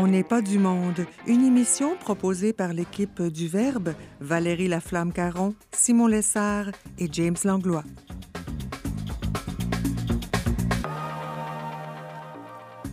[0.00, 6.06] On n'est pas du monde, une émission proposée par l'équipe du Verbe, Valérie Laflamme-Caron, Simon
[6.06, 6.66] Lessard
[7.00, 7.82] et James Langlois.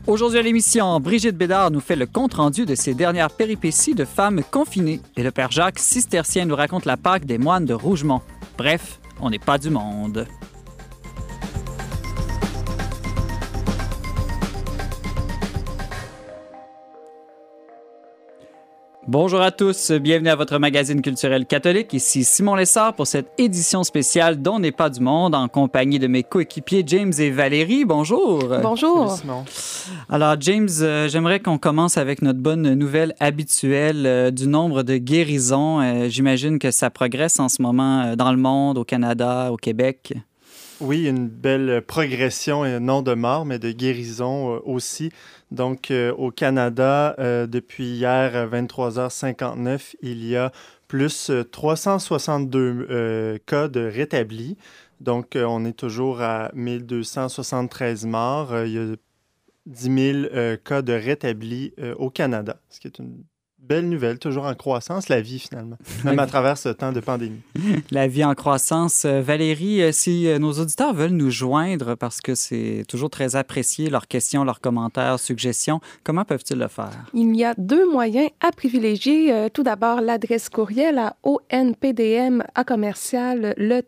[0.07, 4.41] Aujourd'hui à l'émission, Brigitte Bédard nous fait le compte-rendu de ses dernières péripéties de femmes
[4.49, 8.21] confinées et le père Jacques Cistercien nous raconte la Pâque des moines de Rougemont.
[8.57, 10.25] Bref, on n'est pas du monde.
[19.07, 21.93] Bonjour à tous, bienvenue à votre magazine culturel catholique.
[21.93, 26.07] Ici Simon Lessard pour cette édition spéciale dont n'est pas du monde en compagnie de
[26.07, 27.85] mes coéquipiers James et Valérie.
[27.85, 28.43] Bonjour.
[28.63, 29.15] Bonjour.
[30.09, 34.97] Alors James, euh, j'aimerais qu'on commence avec notre bonne nouvelle habituelle euh, du nombre de
[34.97, 35.81] guérisons.
[35.81, 39.57] Euh, J'imagine que ça progresse en ce moment euh, dans le monde, au Canada, au
[39.57, 40.13] Québec.
[40.81, 45.09] Oui, une belle progression, non de mort, mais de guérison euh, aussi.
[45.51, 50.51] Donc, euh, au Canada, euh, depuis hier, à 23h59, il y a
[50.89, 54.57] plus euh, 362 euh, cas de rétablis.
[54.99, 58.53] Donc, on est toujours à 1273 morts.
[58.65, 58.95] Il y a
[59.65, 63.23] 10 000 euh, cas de rétablis au Canada, ce qui est une
[63.67, 67.41] belle nouvelle, toujours en croissance, la vie finalement, même à travers ce temps de pandémie.
[67.91, 69.05] La vie en croissance.
[69.05, 73.35] Euh, Valérie, euh, si euh, nos auditeurs veulent nous joindre, parce que c'est toujours très
[73.35, 76.91] apprécié, leurs questions, leurs commentaires, suggestions, comment peuvent-ils le faire?
[77.13, 79.49] Il y a deux moyens à privilégier.
[79.53, 83.81] Tout d'abord, l'adresse courriel à onpdm à commercial le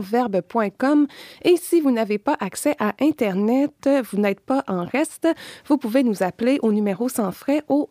[0.00, 1.06] verbe.com.
[1.42, 5.28] Et si vous n'avez pas accès à Internet, vous n'êtes pas en reste,
[5.66, 7.90] vous pouvez nous appeler au numéro sans frais au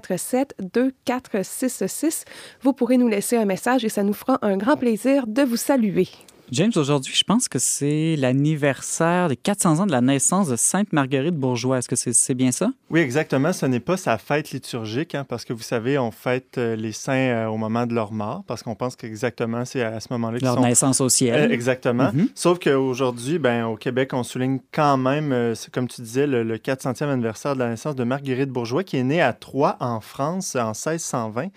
[0.00, 2.24] 1-800-447-2466.
[2.62, 5.56] Vous pourrez nous laisser un message et ça nous fera un grand plaisir de vous
[5.56, 6.08] saluer.
[6.50, 10.94] James, aujourd'hui, je pense que c'est l'anniversaire des 400 ans de la naissance de Sainte
[10.94, 11.78] Marguerite Bourgeois.
[11.78, 12.70] Est-ce que c'est bien ça?
[12.88, 13.52] Oui, exactement.
[13.52, 16.92] Ce n'est pas sa fête liturgique, hein, parce que vous savez, on fête euh, les
[16.92, 20.38] saints euh, au moment de leur mort, parce qu'on pense qu'exactement c'est à ce moment-là
[20.38, 20.62] qu'ils Leur sont...
[20.62, 21.50] naissance au ciel.
[21.50, 22.10] Euh, exactement.
[22.14, 22.28] Mhm.
[22.34, 26.56] Sauf qu'aujourd'hui, ben, au Québec, on souligne quand même, euh, comme tu disais, le, le
[26.56, 30.56] 400e anniversaire de la naissance de Marguerite Bourgeois, qui est née à Troyes, en France,
[30.56, 31.48] en 1620.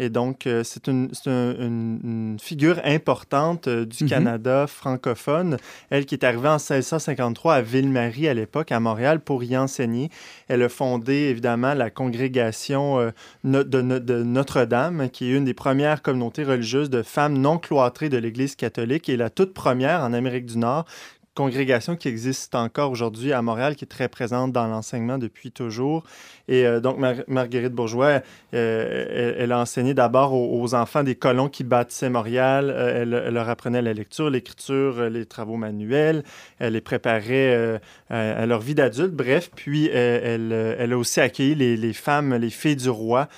[0.00, 4.10] Et donc, euh, c'est une, un- figure importante euh, du Mhm.
[4.10, 5.56] Canada francophone.
[5.90, 10.10] Elle qui est arrivée en 1653 à Ville-Marie, à l'époque, à Montréal, pour y enseigner.
[10.48, 13.10] Elle a fondé, évidemment, la congrégation euh,
[13.44, 18.56] de Notre-Dame, qui est une des premières communautés religieuses de femmes non cloîtrées de l'Église
[18.56, 20.86] catholique et la toute première en Amérique du Nord.
[21.34, 26.04] Congrégation qui existe encore aujourd'hui à Montréal, qui est très présente dans l'enseignement depuis toujours.
[26.46, 28.22] Et euh, donc, Mar- Marguerite Bourgeois,
[28.54, 32.70] euh, elle, a enseigné d'abord aux, enfants des colons qui bâtissaient Montréal.
[32.70, 36.22] Euh, elle, leur apprenait la lecture, l'écriture, les travaux manuels.
[36.60, 37.80] Elle les préparait
[38.10, 39.12] à, leur vie d'adulte.
[39.12, 43.28] Bref, puis elle, a aussi accueilli les, femmes, les filles du roi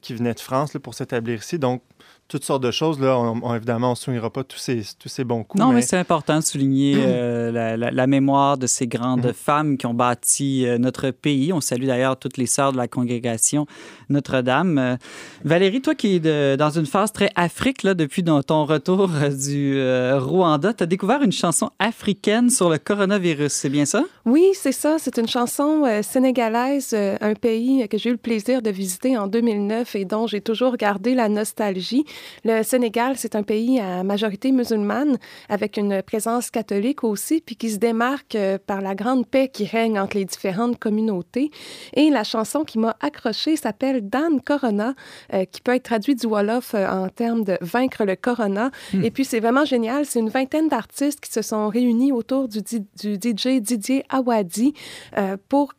[0.00, 1.58] qui venaient de France pour s'établir ici.
[1.58, 1.82] Donc,
[2.28, 3.00] toutes sortes de choses.
[3.00, 5.60] Là, on, on- évidemment, on ne soulignera pas tous ces, tous ces bons coups.
[5.62, 9.26] Non, mais, mais- c'est important de souligner euh, la, la- la mémoire de ces grandes
[9.26, 9.32] Mhm.
[9.32, 11.52] femmes qui ont bâti euh, notre pays.
[11.52, 13.66] On salue d'ailleurs toutes les sœurs de la congrégation
[14.08, 14.78] Notre-Dame.
[14.78, 14.96] Euh,
[15.44, 19.08] Valérie, toi qui es de- dans une phase très Afrique là, depuis dans ton retour
[19.08, 24.04] du euh, Rwanda, tu as découvert une chanson africaine sur le coronavirus, c'est bien ça?
[24.24, 24.96] Oui, c'est ça.
[24.98, 29.16] C'est une chanson euh, sénégalaise, euh, un pays que j'ai eu le plaisir de visiter
[29.16, 32.04] en 2009 et dont j'ai toujours gardé la nostalgie.
[32.44, 35.18] Le Sénégal, c'est un pays à majorité musulmane,
[35.48, 39.66] avec une présence catholique aussi, puis qui se démarque euh, par la grande paix qui
[39.66, 41.50] règne entre les différentes communautés.
[41.94, 44.94] Et la chanson qui m'a accrochée s'appelle Dan Corona,
[45.34, 48.70] euh, qui peut être traduite du Wolof euh, en termes de vaincre le Corona.
[49.02, 50.06] Et puis, c'est vraiment génial.
[50.06, 54.74] C'est une vingtaine d'artistes qui se sont réunis autour du, DJ Didier Awadi
[55.16, 55.74] euh, pour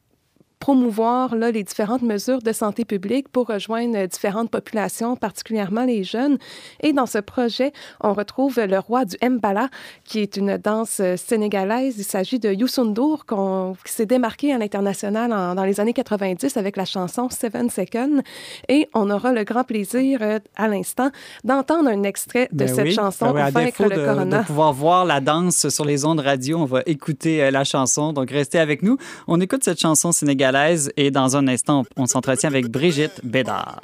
[0.59, 6.03] promouvoir là, les différentes mesures de santé publique pour rejoindre euh, différentes populations, particulièrement les
[6.03, 6.37] jeunes.
[6.81, 7.71] Et dans ce projet,
[8.01, 9.69] on retrouve le roi du Mbala,
[10.03, 11.95] qui est une danse euh, sénégalaise.
[11.97, 16.57] Il s'agit de Youssou N'Dour, qu'on- qui s'est démarqué à l'international dans les années 90
[16.57, 18.21] avec la chanson Seven Seconds.
[18.67, 21.09] Et on aura le grand plaisir, euh, à l'instant,
[21.45, 22.93] d'entendre un extrait de Ben cette oui.
[22.93, 24.39] chanson, Ben oui, à défaut le de, Corona.
[24.41, 28.11] de pouvoir voir la danse sur les ondes radio, on va écouter la chanson.
[28.11, 28.97] Donc, restez avec nous.
[29.27, 30.48] On écoute cette chanson sénégalaise
[30.97, 33.81] et dans un instant, on s'entretient avec Brigitte Bédard.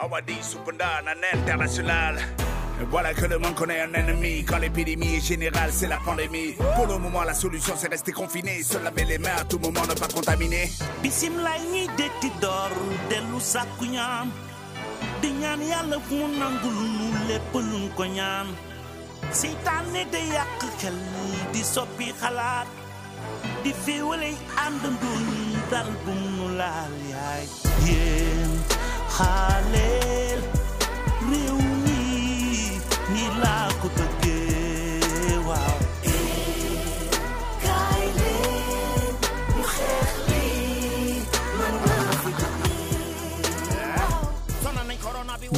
[0.00, 2.18] Awadi Supunda, un international.
[2.90, 4.44] Voilà que le monde connaît un ennemi.
[4.44, 6.54] Quand l'épidémie est générale, c'est la pandémie.
[6.76, 8.62] Pour le moment, la solution, c'est rester confiné.
[8.62, 10.68] Se laver les mains à tout moment, ne pas contaminer.
[11.02, 12.70] bisimilaay ñiy detti door
[13.10, 14.28] dellu sàkku ñaan
[15.22, 17.84] di ñaan yàlla mu nangul nu
[19.40, 20.98] seytaane de yàq xel
[21.52, 22.68] di soppi xalaat
[23.62, 24.30] di féewale
[24.66, 25.24] àndandun
[25.70, 27.44] dal bum nu laal yaay
[27.86, 28.52] yéen
[29.16, 30.40] xaaleel
[31.30, 31.42] ni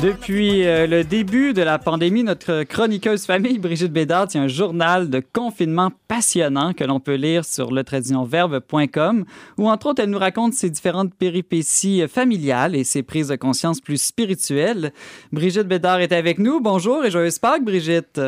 [0.02, 5.08] Depuis euh, le début de la pandémie, notre chroniqueuse famille Brigitte Bédard tient un journal
[5.08, 7.82] de confinement passionnant que l'on peut lire sur le
[8.26, 9.24] verbe.com
[9.56, 13.80] où entre autres elle nous raconte ses différentes péripéties familiales et ses prises de conscience
[13.80, 14.92] plus spirituelles.
[15.32, 16.60] Brigitte Bédard est avec nous.
[16.60, 18.20] Bonjour et joyeuse Pâques, Brigitte.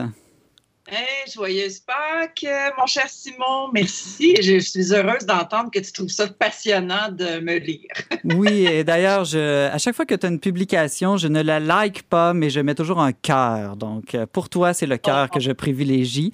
[0.90, 2.46] Hey, joyeuse Pâques,
[2.78, 4.34] mon cher Simon, merci.
[4.40, 7.90] Je suis heureuse d'entendre que tu trouves ça passionnant de me lire.
[8.24, 11.60] oui, et d'ailleurs, je, à chaque fois que tu as une publication, je ne la
[11.60, 13.76] like pas, mais je mets toujours un cœur.
[13.76, 16.32] Donc, euh, pour toi, c'est le cœur que je privilégie.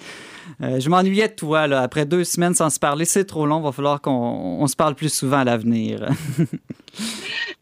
[0.62, 1.82] Euh, je m'ennuyais de toi, là.
[1.82, 3.60] Après deux semaines sans se parler, c'est trop long.
[3.60, 6.08] Il va falloir qu'on on se parle plus souvent à l'avenir.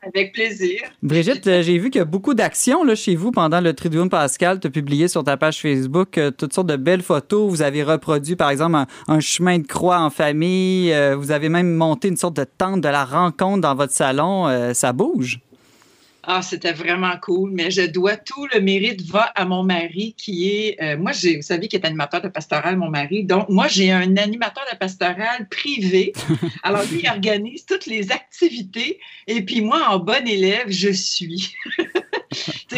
[0.05, 0.81] Avec plaisir.
[1.03, 4.59] Brigitte, euh, j'ai vu qu'il y a beaucoup d'actions chez vous pendant le Triduum Pascal.
[4.59, 7.49] Tu as publié sur ta page Facebook euh, toutes sortes de belles photos.
[7.49, 10.93] Vous avez reproduit, par exemple, un, un chemin de croix en famille.
[10.93, 14.73] Euh, vous avez même monté une sorte de tente de la rencontre dans votre salon.
[14.75, 15.41] Ça bouge?
[16.25, 20.51] Ah, c'était vraiment cool, mais je dois tout le mérite va à mon mari qui
[20.51, 23.25] est, euh, moi, j'ai, vous savez, qui est animateur de pastoral, mon mari.
[23.25, 26.13] Donc, moi, j'ai un animateur de pastoral privé.
[26.63, 31.55] Alors, lui, il organise toutes les activités et puis moi, en bonne élève, je suis.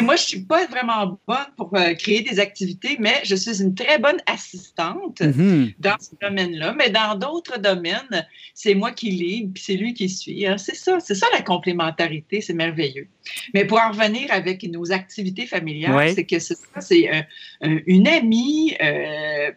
[0.02, 3.74] moi, je suis pas vraiment bonne pour euh, créer des activités, mais je suis une
[3.74, 5.72] très bonne assistante Mhm.
[5.78, 6.74] dans ce domaine-là.
[6.76, 10.46] Mais dans d'autres domaines, c'est moi qui lis, puis c'est lui qui suit.
[10.46, 10.58] hein.
[10.58, 13.08] C'est ça, c'est ça la complémentarité, c'est merveilleux.
[13.54, 16.14] Mais pour en revenir avec nos activités familiales, Ouais.
[16.14, 17.24] c'est que c'est ça, c'est un-
[17.62, 19.50] un- une amie euh,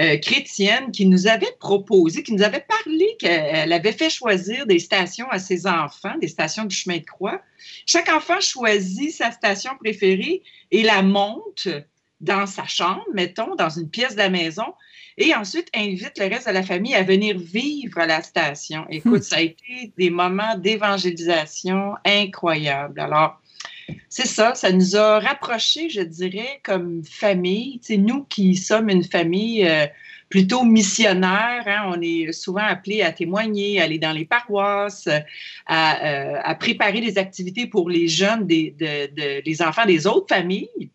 [0.00, 4.78] euh, chrétienne qui nous avait proposé, qui nous avait parlé qu'elle avait fait choisir des
[4.78, 7.40] stations à ses enfants, des stations du chemin de croix.
[7.86, 9.43] Chaque enfant choisit sa station
[9.80, 11.68] préférée et la monte
[12.20, 14.74] dans sa chambre, mettons, dans une pièce de la maison,
[15.18, 18.86] et ensuite invite le reste de la famille à venir vivre à la station.
[18.88, 22.98] Écoute, ça a été des moments d'évangélisation incroyables.
[22.98, 23.40] Alors,
[24.08, 27.80] c'est ça, ça nous a rapprochés, je dirais, comme famille.
[27.82, 29.86] Sais, nous qui sommes une famille euh,
[30.34, 35.08] plutôt missionnaire, hein, on est souvent appelés à témoigner, à aller dans les paroisses,
[35.64, 40.90] à, euh, préparer des activités pour les jeunes, les enfants des autres familles.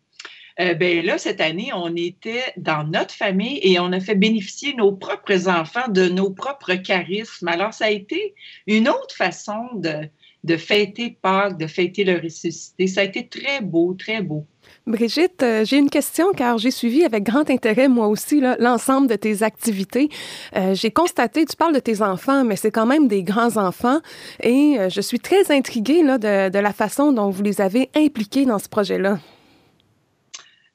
[0.60, 4.74] Euh, ben là, cette année, on était dans notre famille et on a fait bénéficier
[4.74, 7.48] nos propres enfants de nos propres charismes.
[7.48, 8.34] Alors, ça a été
[8.66, 10.06] une autre façon de,
[10.44, 12.86] de fêter Pâques, de fêter le ressuscité.
[12.86, 14.46] Ça a été très beau, très beau.
[14.90, 19.16] Brigitte, euh, j'ai une question car j'ai suivi avec grand intérêt, moi aussi, l'ensemble de
[19.16, 20.08] tes activités.
[20.56, 24.00] Euh, j'ai constaté, tu parles de tes enfants, mais c'est quand même des grands-enfants
[24.42, 27.90] et euh, je suis très intriguée là, de, de la façon dont vous les avez
[27.94, 29.18] impliqués dans ce projet-là.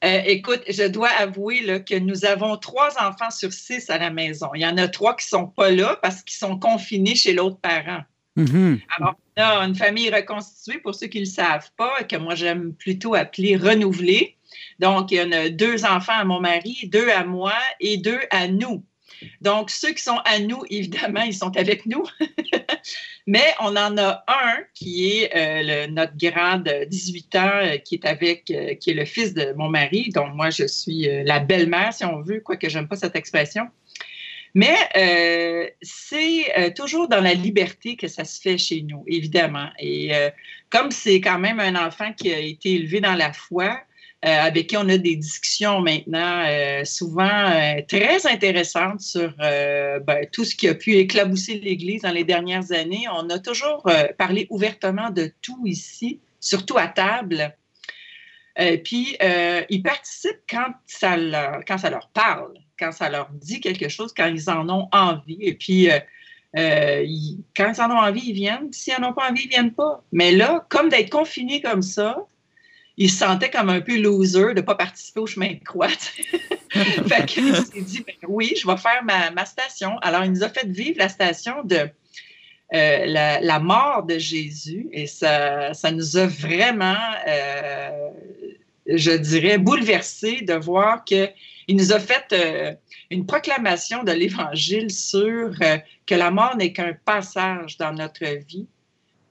[0.03, 4.11] Euh, écoute, je dois avouer là, que nous avons trois enfants sur six à la
[4.11, 4.49] maison.
[4.53, 7.57] Il y en a trois qui sont pas là parce qu'ils sont confinés chez l'autre
[7.57, 8.03] parent.
[8.35, 8.79] Mhm.
[8.97, 12.35] Alors, on a une famille reconstituée, pour ceux qui ne le savent pas, que moi
[12.35, 14.37] j'aime plutôt appeler renouvelée.
[14.79, 18.19] Donc, il y en a deux enfants à mon mari, deux à moi et deux
[18.29, 18.83] à nous.
[19.41, 22.03] Donc, ceux qui sont à nous, évidemment, ils sont avec nous.
[23.27, 27.95] Mais on en a un qui est euh, notre grand de 18 ans, euh, qui
[27.95, 31.39] est avec, euh, qui est le fils de mon mari, dont moi je suis la
[31.39, 33.67] belle-mère, si on veut, quoique j'aime pas cette expression.
[34.55, 39.69] Mais euh, c'est euh, toujours dans la liberté que ça se fait chez nous, évidemment.
[39.79, 40.29] Et euh,
[40.69, 43.79] comme c'est quand même un enfant qui a été élevé dans la foi,
[44.25, 50.25] euh, avec qui on a des discussions maintenant euh, souvent euh, très intéressantes sur ben,
[50.31, 53.05] tout ce qui a pu éclabousser l'Église dans les dernières années.
[53.13, 53.83] On a toujours
[54.17, 57.53] parlé ouvertement de tout ici, surtout à table.
[58.59, 63.29] Euh, puis, euh, ils participent quand ça, leur, quand ça leur parle, quand ça leur
[63.31, 65.37] dit quelque chose, quand ils en ont envie.
[65.41, 65.99] Et puis, euh,
[66.57, 68.71] euh, ils- quand ils en ont envie, ils viennent.
[68.71, 70.03] S'ils n'en ont pas envie, ils viennent pas.
[70.11, 72.17] Mais là, comme d'être confinés comme ça,
[72.97, 75.89] ils se sentaient comme un peu loser de ne pas participer au chemin de croix.
[76.69, 79.97] fait qu'il s'est dit, ben oui, je vais faire ma, ma station.
[79.99, 81.89] Alors, il nous a fait vivre la station de
[82.73, 86.95] euh, la, la mort de Jésus et ça, ça nous a vraiment,
[87.27, 88.09] euh,
[88.87, 91.03] je dirais, bouleversés de voir
[91.67, 92.73] qu'il nous a fait euh,
[93.09, 98.67] une proclamation de l'Évangile sur euh, que la mort n'est qu'un passage dans notre vie,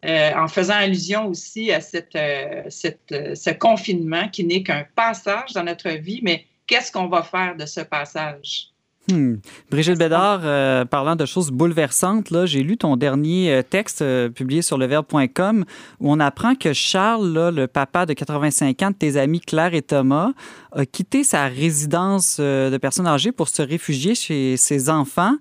[0.05, 6.21] euh, en faisant allusion aussi à ce confinement qui n'est qu'un passage dans notre vie,
[6.23, 8.74] mais qu'est-ce qu'on va faire de ce passage?
[9.11, 9.35] Hmm.
[9.71, 14.31] Brigitte Bédard, euh, parlant de choses bouleversantes, là, j'ai lu ton dernier euh, texte euh,
[14.31, 15.67] publié sur leverbe.com
[16.01, 19.75] où on apprend que Charles, là, le papa de 85 ans de tes amis Claire
[19.75, 20.31] et Thomas,
[20.73, 25.35] a quitté sa résidence de personnes âgées pour se réfugier chez ses enfants.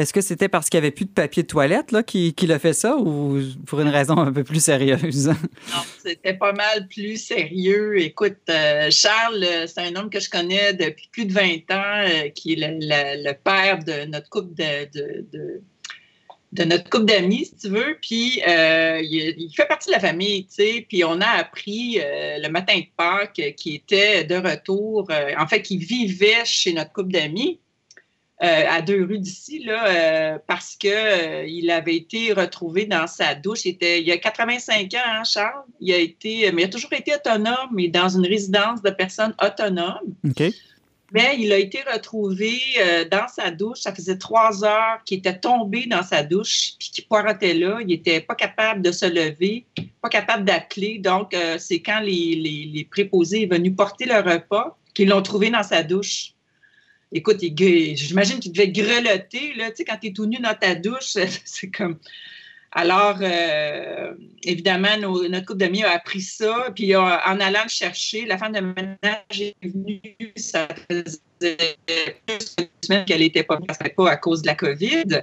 [0.00, 2.58] Est-ce que c'était parce qu'il n'y avait plus de papier de toilette là, qu'il a
[2.58, 5.26] fait ça ou pour une raison un peu plus sérieuse?
[5.28, 8.00] non, c'était pas mal plus sérieux.
[8.00, 12.06] Écoute, euh, Charles, euh, c'est un homme que je connais depuis plus de 20 ans,
[12.08, 15.60] euh, qui est le, père de notre couple de,
[16.52, 17.98] de, notre couple d'amis, si tu veux.
[18.00, 20.86] Puis il, fait partie de la famille, tu sais.
[20.88, 25.84] Puis on a appris le matin de Pâques qu'il était de retour, en fait, qu'il
[25.84, 27.60] vivait chez notre couple d'amis.
[28.42, 33.34] Euh, à deux rues d'ici, là, euh, parce qu'il euh, avait été retrouvé dans sa
[33.34, 33.66] douche.
[33.66, 35.62] Il, était, il a 85 ans, hein, Charles.
[35.78, 39.34] Il a été, mais il a toujours été autonome, mais dans une résidence de personnes
[39.44, 40.14] autonomes.
[41.12, 42.58] Mais il a été retrouvé
[43.10, 43.80] dans sa douche.
[43.80, 47.78] Ça faisait trois heures qu'il était tombé dans sa douche, puis qu'il poirotait là.
[47.80, 49.66] Il n'était pas capable de se lever,
[50.00, 50.98] pas capable d'appeler.
[50.98, 55.50] Donc, c'est quand les, les, les préposés sont venus porter le repas qu'ils l'ont trouvé
[55.50, 56.34] dans sa douche
[57.12, 60.74] écoute, j'imagine qu'il devait grelotter, là, tu sais, quand tu es tout nu dans ta
[60.74, 61.98] douche, c'est comme...
[62.72, 64.14] Alors, euh,
[64.44, 68.60] évidemment, notre couple d'amis a appris ça, puis en allant le chercher, la femme de
[68.60, 70.00] ménage est venue,
[70.36, 71.76] ça faisait
[72.26, 72.56] plus
[72.90, 75.22] semaine qu'elle n'était pas, pas à cause de la COVID.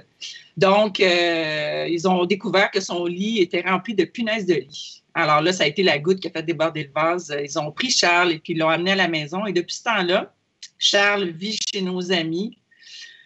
[0.58, 5.02] Donc, euh, ils ont découvert que son lit était rempli de punaises de lit.
[5.14, 7.34] Alors là, ça a été la goutte qui a fait déborder le vase.
[7.42, 9.46] Ils ont pris Charles et puis l'ont amené à la maison.
[9.46, 10.34] Et depuis ce temps-là,
[10.78, 12.56] Charles vit chez nos amis.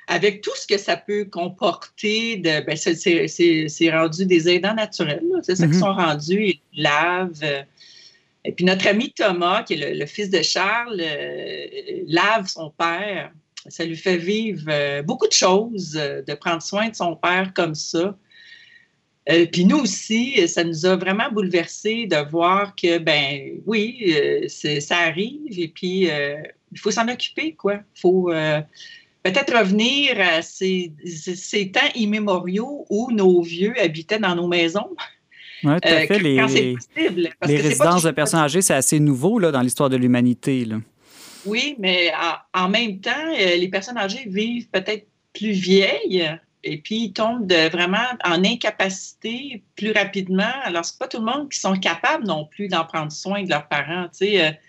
[0.08, 5.54] Avec tout ce que ça peut comporter de ben, c'est rendu des aidants naturels c'est
[5.54, 5.80] ça qu'ils mhm.
[5.80, 7.64] sont rendus ils lavent.
[8.44, 11.66] Et puis notre ami Thomas qui est le, fils de Charles euh,
[12.08, 13.32] lave son père.
[13.68, 17.52] Ça lui fait vivre euh, beaucoup de choses euh, de prendre soin de son père
[17.54, 18.16] comme ça.
[19.52, 24.12] Puis nous aussi, ça nous a vraiment bouleversés de voir que, ben oui,
[24.48, 25.60] ça arrive.
[25.60, 26.08] Et puis
[26.72, 27.74] il faut s'en occuper, quoi.
[27.74, 28.60] Il faut euh,
[29.22, 30.92] peut-être revenir à ces,
[31.72, 34.88] temps immémoriaux où nos vieux habitaient dans nos maisons.
[35.64, 36.18] Oui, tout à euh, fait.
[36.18, 40.66] les, possible, les résidences de personnes âgées, c'est assez nouveau là, dans l'histoire de l'humanité.
[41.44, 42.12] Oui, mais
[42.52, 46.28] en, même temps, euh, les personnes âgées vivent peut-être plus vieilles
[46.64, 50.52] et puis ils tombent de, vraiment en incapacité plus rapidement.
[50.64, 53.48] Alors, c'est pas tout le monde qui sont capables non plus d'en prendre soin de
[53.48, 54.04] leurs parents.
[54.04, 54.60] Tu sais,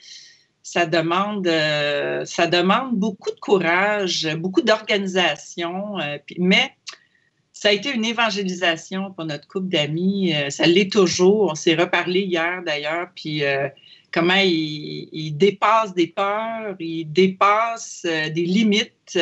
[0.64, 6.72] ça demande, euh, ça demande beaucoup de courage, beaucoup d'organisation, euh, mais
[7.52, 10.34] ça a été une évangélisation pour notre couple d'amis.
[10.34, 11.52] Euh, ça l'est toujours.
[11.52, 13.44] On s'est reparlé hier d'ailleurs, puis
[14.12, 19.18] comment il, il, dépasse des peurs, il dépasse des limites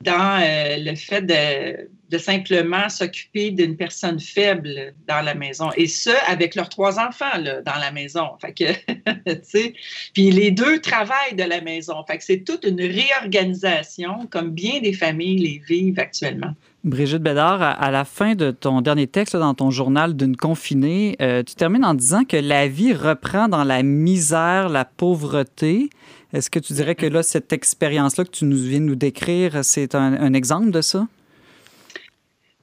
[0.00, 1.88] dans le fait de
[2.18, 5.70] simplement s'occuper d'une personne faible dans la maison.
[5.76, 8.28] Et ce, avec leurs trois enfants là, dans la maison.
[8.40, 9.32] Fait que,
[10.14, 11.94] puis les deux travaillent de la maison.
[12.06, 16.54] Fait c'est toute une réorganisation, comme bien des familles les vivent actuellement.
[16.84, 21.42] Brigitte Bédard, à la fin de ton dernier texte dans ton journal d'une confinée, euh,
[21.42, 25.88] tu termines en disant que la vie reprend dans la misère, la pauvreté.
[26.34, 29.64] Est-ce que tu dirais que là, cette expérience-là que tu nous viens de nous décrire,
[29.64, 31.06] c'est un exemple de ça?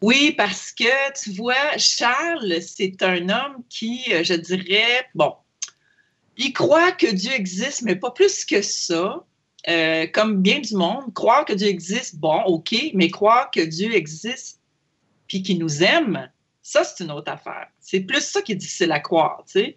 [0.02, 5.36] Oui, parce que tu vois, Charles, c'est un homme qui, euh, je dirais, bon,
[6.38, 9.26] il croit que Dieu existe, mais pas plus que ça.
[9.70, 13.94] Euh, comme bien du monde, croire que Dieu existe, bon, OK, mais croire que Dieu
[13.94, 14.60] existe
[15.28, 16.30] puis qu'il nous aime,
[16.64, 17.68] ça, c'est une autre affaire.
[17.80, 19.76] C'est plus ça qui est difficile à croire, tu sais.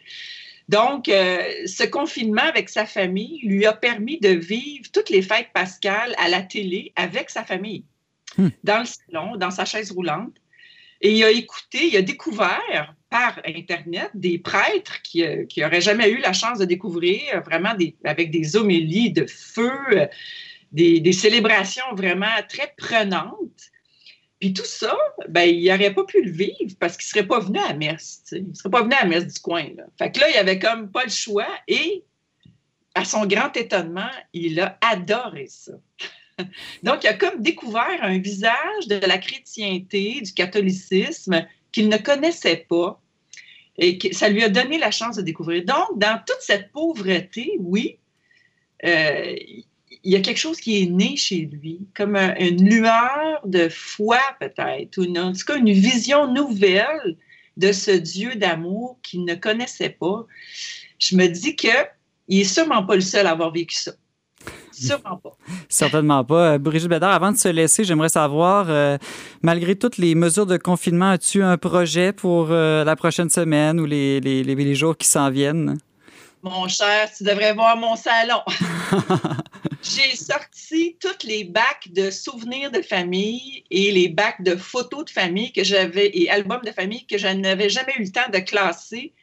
[0.71, 5.51] Donc, euh, ce confinement avec sa famille lui a permis de vivre toutes les fêtes
[5.53, 7.85] pascales à la télé avec sa famille.
[8.37, 8.49] Hmm.
[8.65, 10.37] dans le salon, dans sa chaise roulante.
[11.01, 16.11] Et il a écouté, il a découvert par Internet des prêtres qui n'auraient euh, jamais
[16.11, 20.07] eu la chance de découvrir, vraiment des, avec des homélies de feu, euh,
[20.73, 23.71] des, célébrations vraiment très prenantes.
[24.41, 24.97] Puis tout ça,
[25.29, 27.75] ben, il n'aurait pas pu le vivre parce qu'il ne serait pas venu à la
[27.75, 28.25] messe.
[28.33, 29.67] Il ne serait pas venu à messe du coin.
[29.99, 32.03] Fait que là, il avait comme pas le choix et,
[32.95, 35.73] à son grand étonnement, il a adoré ça.
[36.83, 42.67] Donc, il a comme découvert un visage de la chrétienté, du catholicisme qu'il ne connaissait
[42.69, 43.01] pas
[43.77, 45.65] et ça lui a donné la chance de découvrir.
[45.65, 47.99] Donc, dans toute cette pauvreté, oui,
[48.85, 49.35] euh,
[50.05, 54.21] il y a quelque chose qui est né chez lui, comme une lueur de foi
[54.39, 57.17] peut-être, ou en tout cas une vision nouvelle
[57.57, 60.27] de ce Dieu d'amour qu'il ne connaissait pas.
[60.99, 61.69] Je me dis que
[62.29, 63.93] il est sûrement pas le seul à avoir vécu ça.
[64.75, 65.37] Sûrement pas.
[65.69, 66.53] Certainement pas.
[66.53, 68.99] Euh, Brigitte Bédard, avant de se laisser, j'aimerais savoir, euh,
[69.43, 73.87] malgré toutes les mesures de confinement, as-tu un projet pour euh, la prochaine semaine ou
[73.87, 75.79] les, les, les, les jours qui s'en viennent?
[76.43, 78.41] Mon cher, tu devrais voir mon salon.
[79.83, 85.11] J'ai sorti toutes les bacs de souvenirs de famille et les bacs de photos de
[85.11, 88.39] famille que j'avais et albums de famille que je n'avais jamais eu le temps de
[88.39, 89.15] classer.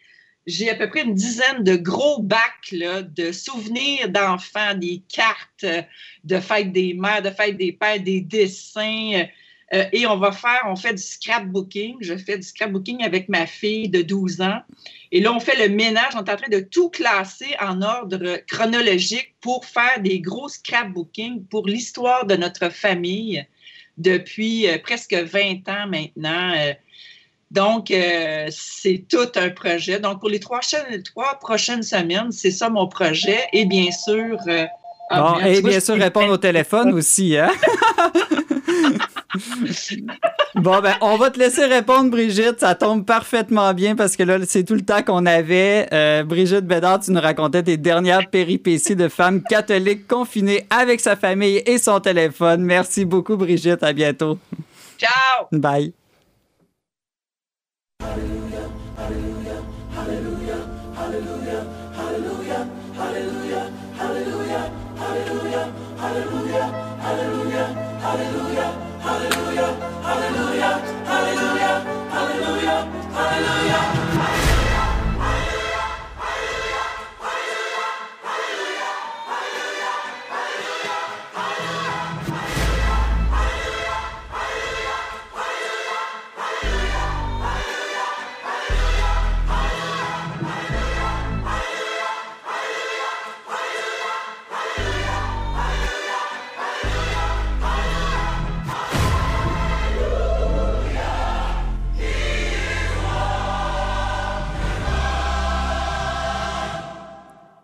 [0.47, 5.65] J'ai à peu près une dizaine de gros bacs là, de souvenirs d'enfants, des cartes
[6.23, 9.25] de fêtes des mères, de fêtes des pères, des dessins.
[9.73, 11.97] Euh, et on va faire, on fait du scrapbooking.
[12.01, 14.61] Je fais du scrapbooking avec ma fille de 12 ans.
[15.11, 16.13] Et là, on fait le ménage.
[16.15, 21.45] On est en train de tout classer en ordre chronologique pour faire des gros scrapbooking
[21.45, 23.45] pour l'histoire de notre famille
[23.97, 26.53] depuis euh, presque 20 ans maintenant.
[26.55, 26.73] Euh,
[27.51, 29.99] donc, euh, c'est tout un projet.
[29.99, 30.61] Donc, pour les trois,
[31.03, 33.39] trois prochaines semaines, c'est ça mon projet.
[33.51, 34.37] Et bien sûr...
[34.47, 34.65] Euh,
[35.09, 37.51] ah, Bon, bien, et bien sûr, répondre au téléphone aussi, hein?
[40.55, 42.61] bon, ben, on va te laisser répondre, Brigitte.
[42.61, 45.89] Ça tombe parfaitement bien parce que là, c'est tout le temps qu'on avait.
[45.91, 51.17] Euh, Brigitte Bédard, tu nous racontais tes dernières péripéties de femme catholique confinée avec sa
[51.17, 52.61] famille et son téléphone.
[52.61, 53.83] Merci beaucoup, Brigitte.
[53.83, 54.39] À bientôt.
[54.97, 55.47] Ciao!
[55.51, 55.91] Bye.
[58.01, 58.50] Thank you.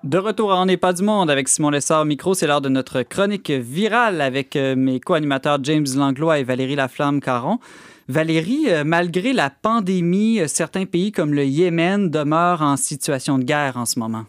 [0.08, 2.62] De retour à On n'est pas du monde avec Simon Lessard au micro, c'est l'heure
[2.62, 7.60] de notre chronique virale avec euh, mes co-animateurs James Langlois et Valérie Laflamme-Caron.
[8.08, 13.44] Valérie, euh, malgré la pandémie, euh, certains pays comme le Yémen demeurent en situation de
[13.44, 14.24] guerre en ce moment.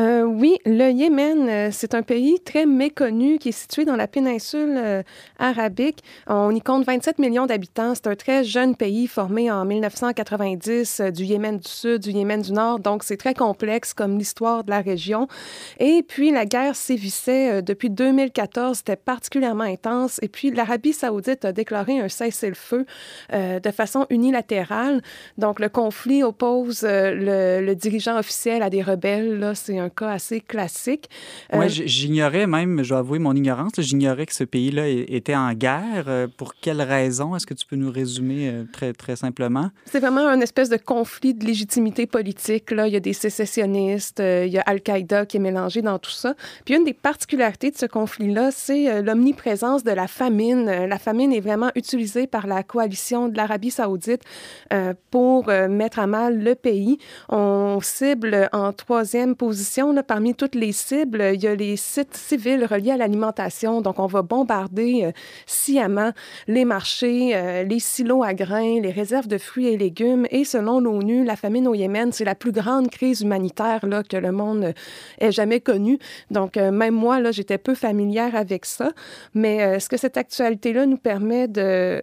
[0.00, 4.06] Euh, oui, le Yémen, euh, c'est un pays très méconnu qui est situé dans la
[4.06, 5.02] péninsule euh,
[5.38, 5.98] arabique.
[6.26, 7.94] On y compte 27 millions d'habitants.
[7.94, 12.40] C'est un très jeune pays formé en 1990 euh, du Yémen du Sud, du Yémen
[12.40, 12.78] du Nord.
[12.78, 15.28] Donc, c'est très complexe comme l'histoire de la région.
[15.78, 18.78] Et puis, la guerre sévissait depuis 2014.
[18.78, 20.18] C'était particulièrement intense.
[20.22, 22.86] Et puis, l'Arabie saoudite a déclaré un cessez-le-feu
[23.32, 25.02] de façon unilatérale.
[25.36, 29.38] Donc, le conflit oppose le, dirigeant officiel à des rebelles.
[29.38, 31.08] Là, c'est cas assez classique.
[31.52, 35.34] Euh, Ouais, j- j'ignorais même, je dois avouer mon ignorance, j'ignorais que ce pays-là était
[35.36, 36.04] en guerre.
[36.08, 37.36] Euh, Pour quelles raisons?
[37.36, 39.70] Est-ce que tu peux nous résumer euh, très, très simplement?
[39.86, 42.70] C'est vraiment un espèce de conflit de légitimité politique.
[42.70, 42.86] Là.
[42.86, 46.34] Il y a des sécessionnistes, il y a Al-Qaïda qui est mélangé dans tout ça.
[46.64, 50.64] Puis une des particularités de ce conflit-là, c'est l'omniprésence de la famine.
[50.66, 54.22] La famine est vraiment utilisée par la coalition de l'Arabie saoudite
[55.10, 56.98] pour mettre à mal le pays.
[57.28, 62.14] On cible en troisième position, là, parmi toutes les cibles, il y a les sites
[62.14, 63.80] civils reliés à l'alimentation.
[63.80, 65.12] Donc, on va bombarder euh,
[65.46, 66.12] sciemment
[66.46, 70.26] les marchés, euh, les silos à grains, les réserves de fruits et légumes.
[70.30, 74.16] Et selon l'ONU, la famine au Yémen, c'est la plus grande crise humanitaire là, que
[74.16, 74.72] le monde euh,
[75.18, 75.98] ait jamais connue.
[76.30, 78.92] Donc, euh, même moi, là, j'étais peu familière avec ça.
[79.34, 82.02] Mais euh, ce que cette actualité-là nous permet de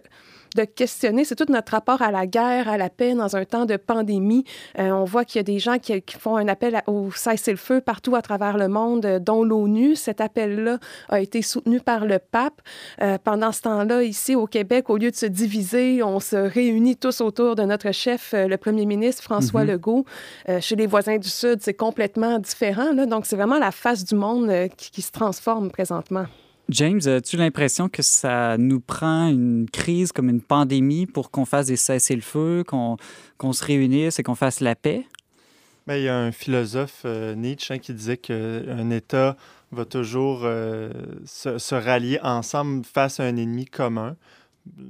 [0.56, 3.64] de questionner, c'est tout notre rapport à la guerre, à la paix dans un temps
[3.64, 4.44] de pandémie.
[4.78, 7.80] Euh, on voit qu'il y a des gens qui, qui font un appel au cessez-le-feu
[7.80, 9.96] partout à travers le monde, euh, dont l'ONU.
[9.96, 12.60] Cet appel-là a été soutenu par le pape.
[13.02, 16.96] Euh, pendant ce temps-là, ici au Québec, au lieu de se diviser, on se réunit
[16.96, 19.70] tous autour de notre chef, le premier ministre François Mhm.
[19.70, 20.04] Legault.
[20.48, 22.92] Euh, chez les voisins du Sud, c'est complètement différent.
[22.92, 23.06] Là.
[23.06, 26.26] Donc, c'est vraiment la face du monde qui, qui se transforme présentement.
[26.70, 31.66] James, as-tu l'impression que ça nous prend une crise comme une pandémie pour qu'on fasse
[31.66, 35.06] des cessez-le-feu, qu'on se réunisse et qu'on fasse la paix?
[35.86, 39.38] Ben, il y a un philosophe, euh, Nietzsche, hein, qui disait qu'un État
[39.72, 40.92] va toujours euh,
[41.24, 44.14] se, se rallier ensemble face à un ennemi commun,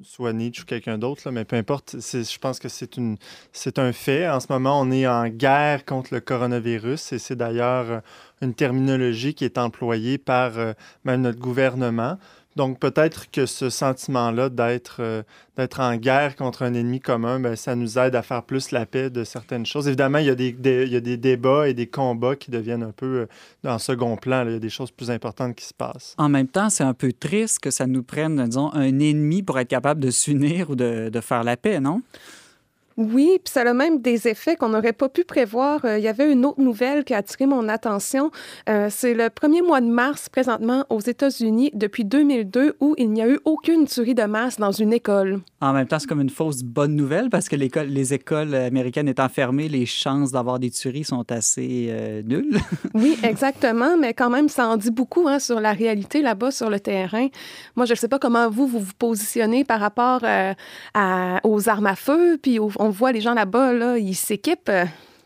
[0.02, 3.16] soit Nietzsche ou quelqu'un d'autre, mais peu importe, je pense que c'est une-
[3.52, 4.28] c'est un fait.
[4.28, 8.00] En ce moment, on est en guerre contre le coronavirus et c'est d'ailleurs euh,
[8.42, 10.72] une terminologie qui est employée par euh,
[11.04, 12.18] même notre gouvernement.
[12.58, 15.22] Donc peut-être que ce sentiment-là d'être euh,
[15.56, 18.84] d'être en guerre contre un ennemi commun, ben, ça nous aide à faire plus la
[18.84, 19.86] paix de certaines choses.
[19.86, 23.28] Évidemment, il y a des, débats et des combats qui deviennent un peu
[23.64, 24.44] euh, en second plan.
[24.44, 26.16] Il y a des choses plus importantes qui se passent.
[26.18, 29.56] En même temps, c'est un peu triste que ça nous prenne, disons, un ennemi pour
[29.60, 32.02] être capable de s'unir ou de faire la paix, non?
[32.98, 35.84] Oui, puis ça a même des effets qu'on n'aurait pas pu prévoir.
[35.84, 38.30] Euh, Il y avait une autre nouvelle qui a attiré mon attention.
[38.68, 43.22] Euh, c'est le premier mois de mars, présentement, aux États-Unis, depuis 2002, où il n'y
[43.22, 45.40] a eu aucune tuerie de masse dans une école.
[45.60, 49.28] En même temps, c'est comme une fausse bonne nouvelle parce que les écoles américaines étant
[49.28, 52.58] fermées, les chances d'avoir des tueries sont assez euh, nulles.
[52.94, 56.68] Oui, exactement, mais quand même, ça en dit beaucoup hein, sur la réalité là-bas, sur
[56.68, 57.28] le terrain.
[57.76, 60.52] Moi, je ne sais pas comment vous, vous vous positionnez par rapport euh,
[60.94, 64.70] à- aux armes à feu, puis au- on voit les gens là-bas, là, ils s'équipent.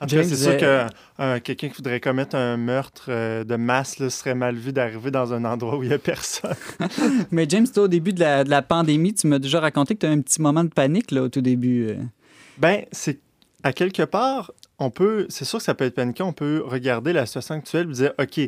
[0.03, 0.87] En tout cas, James, c'est sûr que
[1.21, 5.13] euh, quelqu'un qui voudrait commettre un meurtre euh, de masse là, serait mal vu d'arriver
[5.13, 6.57] dans un endroit où il n'y a personne.
[7.31, 10.01] Mais James, toi, au début de la, de la pandémie, tu m'as déjà raconté que
[10.01, 11.87] tu as un petit moment de panique là, au tout début.
[11.89, 11.97] euh.
[12.59, 13.21] Ben, c'est
[13.63, 17.13] à quelque part, on peut, c'est sûr que ça peut être paniquant, on peut regarder
[17.13, 18.41] la situation actuelle et dire, OK,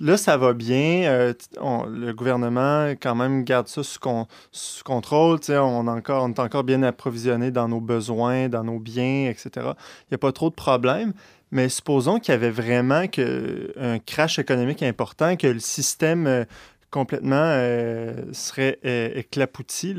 [0.00, 5.38] là, ça va bien, euh, le gouvernement, quand même, garde ça sous, con- sous contrôle,
[5.48, 9.50] on, encore, on est encore bien approvisionné dans nos besoins, dans nos biens, etc.
[9.56, 11.12] Il n'y a pas trop de problèmes.
[11.52, 16.44] Mais supposons qu'il y avait vraiment que, un crash économique important, que le système euh,
[16.90, 19.94] complètement euh, serait euh, éclapouti.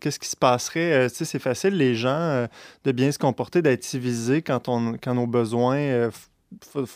[0.00, 1.08] Qu'est-ce qui se passerait?
[1.10, 2.46] C'est facile, les gens,
[2.84, 6.10] de bien se comporter, d'être civilisés quand, on, quand nos besoins
[6.76, 6.86] euh,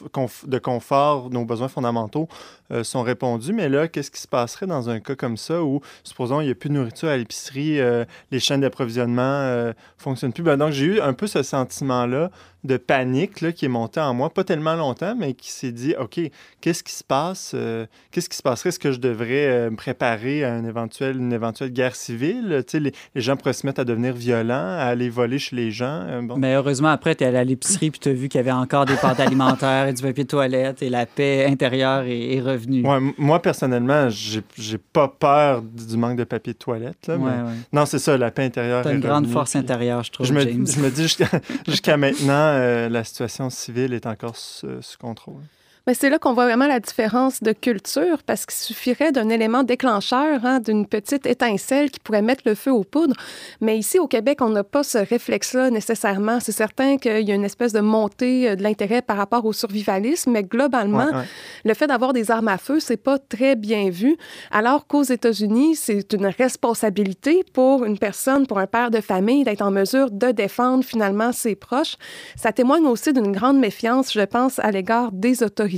[0.47, 2.29] de confort, nos besoins fondamentaux
[2.71, 3.53] euh, sont répondus.
[3.53, 6.51] Mais là, qu'est-ce qui se passerait dans un cas comme ça où, supposons, il n'y
[6.53, 10.45] a plus de nourriture à l'épicerie, euh, les chaînes d'approvisionnement ne fonctionnent plus?
[10.45, 12.31] Ben, donc, j'ai eu un peu ce sentiment-là
[12.65, 15.95] de panique là, qui est monté en moi, pas tellement longtemps, mais qui s'est dit,
[15.99, 16.21] OK,
[16.61, 17.53] qu'est-ce qui se passe?
[17.55, 18.69] euh, qu'est-ce qui se passerait?
[18.69, 22.63] Est-ce que je devrais euh, me préparer à un éventuel, une éventuelle guerre civile?
[22.67, 25.57] Tu sais, les, les gens pourraient se mettre à devenir violents, à aller voler chez
[25.57, 26.05] les gens.
[26.07, 26.37] euh, bon.
[26.37, 28.51] Mais heureusement, après, tu es allé à l'épicerie puis tu as vu qu'il y avait
[28.53, 32.41] encore des pâtes alimentaires et du papier de toilette et la paix intérieure est, est
[32.41, 32.87] revenue.
[32.87, 37.07] Ouais, moi, personnellement, j'ai j'ai pas peur du manque de papier de toilette.
[37.07, 37.55] Là, mais- Ouais, ouais.
[37.73, 38.87] Non, c'est ça, la paix intérieure.
[38.87, 40.67] Est une grande revenue, force puis- intérieure, je trouve, Je me, James.
[40.67, 41.29] je me dis jusqu'à
[41.67, 45.45] jusqu'à maintenant, euh, la situation civile est encore sous, sous contrôle?
[45.87, 49.63] Mais c'est là qu'on voit vraiment la différence de culture, parce qu'il suffirait d'un élément
[49.63, 53.15] déclencheur, hein, d'une petite étincelle qui pourrait mettre le feu aux poudres.
[53.61, 56.39] Mais ici, au Québec, on n'a pas ce réflexe-là nécessairement.
[56.41, 59.53] C'est certain qu'il y a une espèce de montée euh, de l'intérêt par rapport au
[59.53, 61.25] survivalisme, mais globalement, Ouais, ouais.
[61.65, 64.17] le fait d'avoir des armes à feu, c'est pas très bien vu.
[64.51, 69.63] Alors qu'aux États-Unis, c'est une responsabilité pour une personne, pour un père de famille, d'être
[69.63, 71.97] en mesure de défendre finalement ses proches.
[72.37, 75.70] Ça témoigne aussi d'une grande méfiance, je pense, à l'égard des autorités.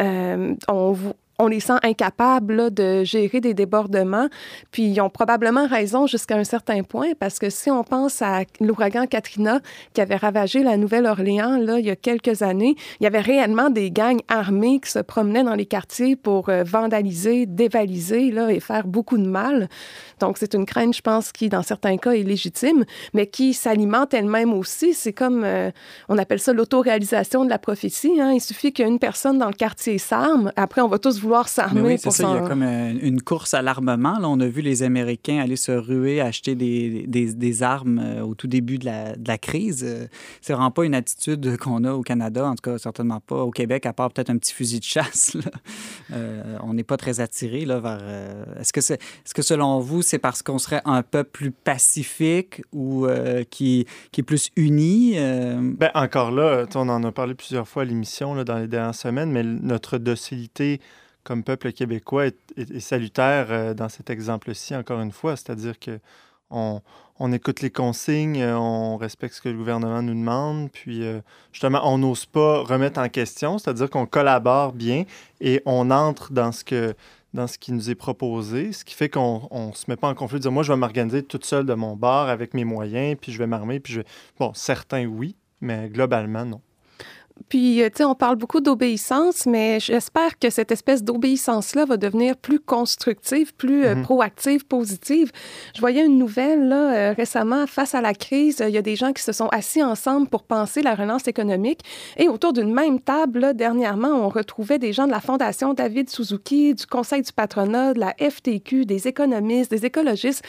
[0.00, 0.92] Euh, on
[1.40, 4.28] on les sent incapables de gérer des débordements.
[4.70, 8.42] Puis ils ont probablement raison jusqu'à un certain point, parce que si on pense à
[8.60, 9.60] l'ouragan Katrina
[9.94, 13.90] qui avait ravagé la Nouvelle-Orléans il y a quelques années, il y avait réellement des
[13.90, 18.86] gangs armés qui se promenaient dans les quartiers pour euh, vandaliser, dévaliser là, et faire
[18.86, 19.68] beaucoup de mal.
[20.20, 24.12] Donc c'est une crainte, je pense, qui dans certains cas est légitime, mais qui s'alimente
[24.12, 24.92] elle-même aussi.
[24.92, 25.70] C'est comme, euh,
[26.08, 28.20] on appelle ça l'autoréalisation de la prophétie.
[28.20, 28.32] hein.
[28.32, 31.96] Il suffit qu'une personne dans le quartier s'arme, après on va tous vouloir s'armer oui,
[31.96, 32.28] c'est pour ça.
[32.28, 34.18] Il y a comme euh, une course à l'armement.
[34.18, 38.22] Là, on a vu les Américains aller se ruer, acheter des, des, des armes euh,
[38.22, 40.08] au tout début de la, de la crise.
[40.40, 43.50] C'est vraiment pas une attitude qu'on a au Canada, en tout cas certainement pas au
[43.50, 45.34] Québec, à part peut-être un petit fusil de chasse.
[45.34, 45.50] là.
[46.12, 48.00] Euh, on n'est pas très attiré là, vers.
[48.58, 52.62] Est-ce que, c'est, est-ce que selon vous, c'est parce qu'on serait un peuple plus pacifique
[52.72, 55.14] ou euh, qui, qui est plus uni?
[55.16, 58.68] euh, Ben, encore là, on en a parlé plusieurs fois à l'émission là, dans les
[58.68, 60.80] dernières semaines, mais notre docilité
[61.24, 65.36] comme peuple québécois est, salutaire euh, dans cet exemple-ci, encore une fois.
[65.36, 65.98] C'est-à-dire que
[66.50, 66.80] on,
[67.18, 71.20] on écoute les consignes, euh, on respecte ce que le gouvernement nous demande, puis euh,
[71.52, 75.04] justement, on n'ose pas remettre en question, c'est-à-dire qu'on collabore bien
[75.40, 76.94] et on entre dans ce que
[77.32, 80.16] dans ce qui nous est proposé, ce qui fait qu'on ne se met pas en
[80.16, 83.16] conflit de dire moi je vais m'organiser toute seule de mon bar avec mes moyens,
[83.20, 84.06] puis je vais m'armer, puis je vais...
[84.40, 86.60] Bon, certains oui, mais globalement non.
[87.48, 91.96] Puis, euh, tu sais, on parle beaucoup d'obéissance, mais j'espère que cette espèce d'obéissance-là va
[91.96, 94.02] devenir plus constructive, plus euh, Mhm.
[94.02, 95.32] proactive, positive.
[95.74, 98.96] Je voyais une nouvelle là, euh, récemment, face à la crise, il y a des
[98.96, 101.80] gens qui se sont assis ensemble pour penser la relance économique.
[102.16, 106.10] Et autour d'une même table, là, dernièrement, on retrouvait des gens de la Fondation David
[106.10, 110.44] Suzuki, du Conseil du patronat, de la FTQ, des économistes, des écologistes,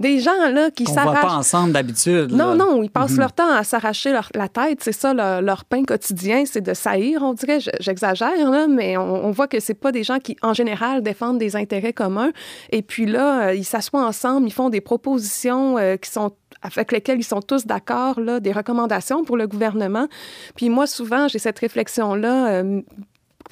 [0.00, 1.22] des gens là qui qu'on voit s'arrachent.
[1.26, 2.32] pas ensemble d'habitude.
[2.32, 3.20] Non, non, ils passent Mhm.
[3.20, 4.80] leur temps à s'arracher la tête.
[4.82, 6.31] C'est ça leur, leur pain quotidien.
[6.46, 7.60] C'est de saillir, on dirait.
[7.60, 11.38] Je- J'exagère, là, mais on, voit que c'est pas des gens qui, en général, défendent
[11.38, 12.30] des intérêts communs.
[12.70, 16.92] Et puis là, euh, ils s'assoient ensemble, ils font des propositions euh, qui sont avec
[16.92, 20.06] lesquelles ils sont tous d'accord, des recommandations pour le gouvernement.
[20.54, 22.48] Puis moi, souvent, j'ai cette réflexion-là.
[22.62, 22.80] euh,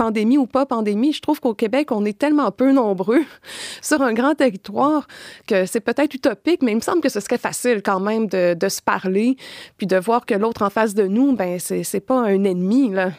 [0.00, 3.22] pandémie ou pas pandémie, je trouve qu'au Québec, on est tellement peu nombreux
[3.82, 5.06] sur un grand territoire
[5.46, 8.56] que c'est peut-être utopique, mais il me semble que ce serait facile quand même de,
[8.70, 9.36] se parler,
[9.76, 13.10] puis de voir que l'autre en face de nous, ben c'est pas un ennemi, là.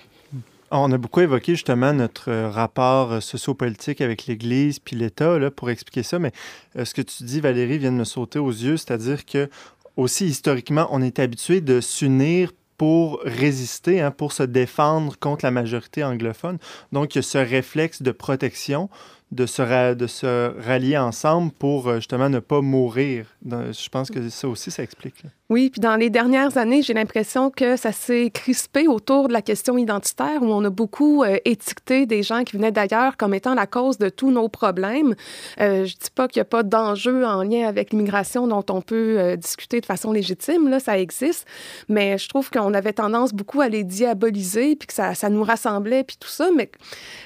[0.72, 5.70] On a beaucoup évoqué justement notre euh, rapport euh, sociopolitique avec l'Église puis l'État pour
[5.70, 6.32] expliquer ça, mais
[6.78, 9.50] euh, ce que tu dis, Valérie, vient de me sauter aux yeux, c'est-à-dire que
[9.98, 15.52] aussi historiquement, on est habitué de s'unir pour résister, hein, pour se défendre contre la
[15.52, 16.58] majorité anglophone.
[16.92, 18.90] Donc, il y a ce réflexe de protection,
[19.32, 23.26] de se, de se rallier ensemble pour euh, justement ne pas mourir.
[23.46, 25.24] Je pense que ça aussi, ça explique.
[25.50, 29.42] Oui, puis dans les dernières années, j'ai l'impression que ça s'est crispé autour de la
[29.42, 33.54] question identitaire, où on a beaucoup euh, étiqueté des gens qui venaient d'ailleurs comme étant
[33.54, 35.16] la cause de tous nos problèmes.
[35.60, 38.82] Euh, je dis pas qu'il n'y a pas d'enjeu en lien avec l'immigration dont on
[38.82, 41.48] peut discuter de façon légitime, là, ça existe,
[41.88, 45.44] mais je trouve qu'on avait tendance beaucoup à les diaboliser, puis que ça, ça nous
[45.44, 46.70] rassemblait, puis tout ça, mais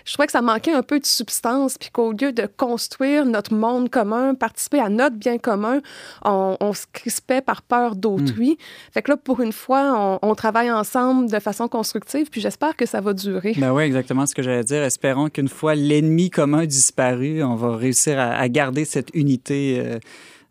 [0.04, 3.54] je trouvais que ça manquait un peu de substance, puis qu'au lieu de construire notre
[3.54, 5.80] monde commun, participer à notre bien commun,
[6.26, 8.58] on, on se crispait par peur d'autrui.
[8.94, 12.76] Fait que là, pour une fois, on, on travaille ensemble de façon constructive, puis j'espère
[12.76, 13.54] que ça va durer.
[13.58, 14.84] Ben oui, exactement ce que j'allais dire.
[14.84, 20.00] Espérons qu'une fois l'ennemi commun disparu, on va réussir à, à garder cette unité euh,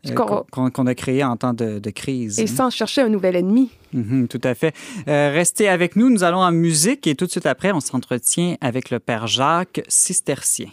[0.09, 0.13] euh,
[0.51, 2.39] qu'on- a créée en temps de, de crise.
[2.39, 3.69] Et sans chercher un nouvel ennemi.
[3.93, 4.73] Mhm, tout à fait.
[5.07, 8.55] Euh, restez avec nous, nous allons en musique et tout de suite après, on s'entretient
[8.61, 10.69] avec le père Jacques Cistercien.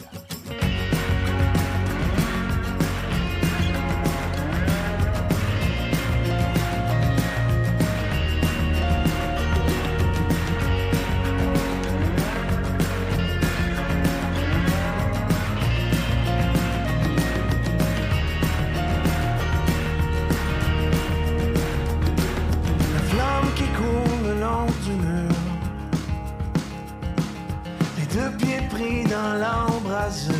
[0.00, 0.37] La
[30.08, 30.34] l'embrasure.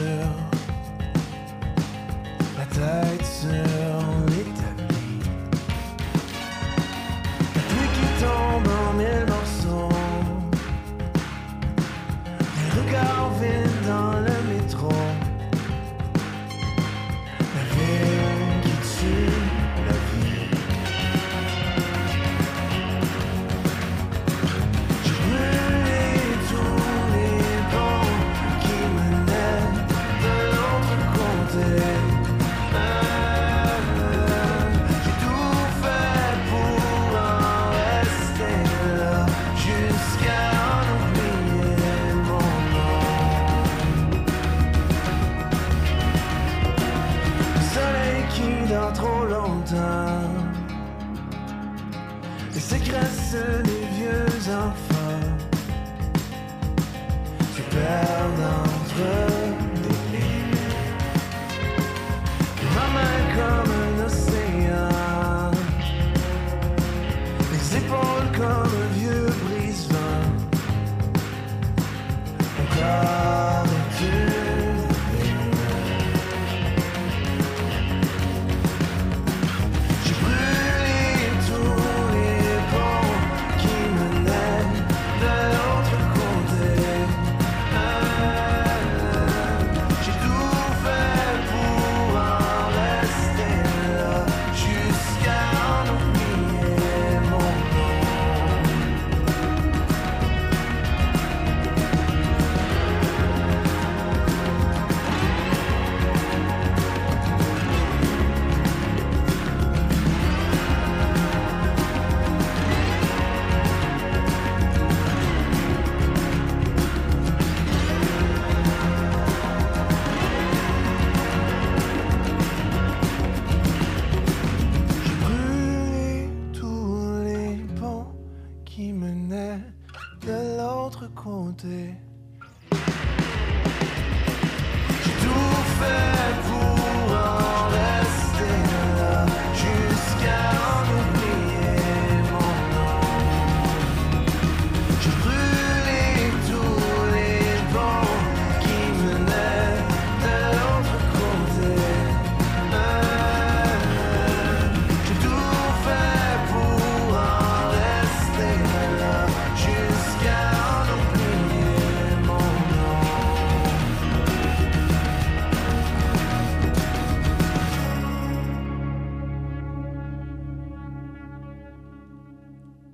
[2.56, 3.87] La tête sur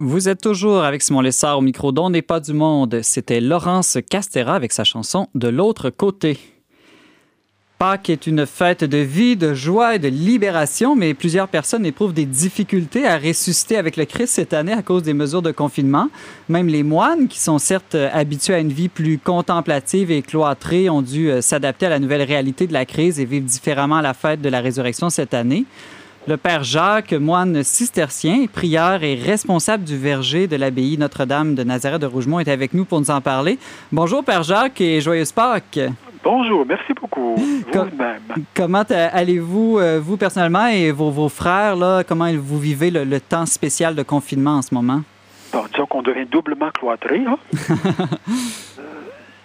[0.07, 3.01] Vous êtes toujours avec Simon Lessard au micro d'On n'est pas du monde.
[3.01, 6.39] C'était Laurence Castera avec sa chanson De l'autre côté.
[7.79, 12.13] Pâques est une fête de vie, de joie et de libération, mais plusieurs personnes éprouvent
[12.13, 16.11] des difficultés à ressusciter avec le Christ cette année à cause des mesures de confinement.
[16.51, 21.01] Même les moines, qui sont certes habitués à une vie plus contemplative et cloîtrée, ont
[21.01, 24.43] dû euh, s'adapter à la nouvelle réalité de la crise et vivre différemment la fête
[24.43, 25.65] de la résurrection cette année.
[26.27, 32.01] Le père Jacques, moine cistercien, prieur et responsable du verger de l'abbaye Notre-Dame de Nazareth
[32.01, 33.59] de Rougemont, est avec nous pour nous en parler.
[33.93, 35.81] Bonjour Père Jacques et joyeuse Pâques.
[36.23, 37.35] Bonjour, merci beaucoup.
[37.37, 38.23] Vous-même.
[38.55, 43.21] Comment allez-vous, euh, vous personnellement et vos, vos frères, là, comment vous vivez le, le
[43.21, 45.03] temps spécial de confinement en ce moment?
[45.53, 47.23] Bon, disons qu'on devient doublement cloîtré.
[47.27, 47.37] hein.
[48.79, 48.83] Euh,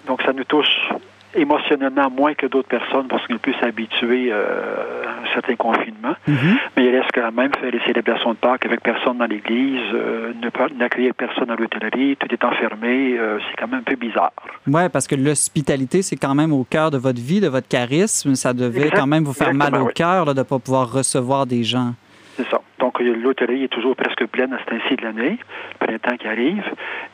[0.07, 0.89] donc, ça nous touche
[1.35, 6.15] émotionnellement moins que d'autres personnes parce est plus habitué euh, à un certain confinement.
[6.27, 10.33] Mais il reste quand même faire les célébrations de Pâques avec personne dans l'église, euh,
[10.77, 13.17] n'accueillir personne dans l'hôtellerie, tout est enfermé.
[13.17, 14.31] euh, c'est quand même un peu bizarre.
[14.67, 18.35] Oui, parce que l'hospitalité, c'est quand même au cœur de votre vie, de votre charisme.
[18.35, 19.93] Ça devait Exact- quand même vous faire mal au oui.
[19.93, 21.93] cœur là, de ne pas pouvoir recevoir des gens.
[22.39, 22.61] C'est ça.
[22.79, 25.37] Donc, l'hôtellerie est toujours presque pleine à cet ainsi de l'année,
[25.81, 26.63] le printemps qui arrive.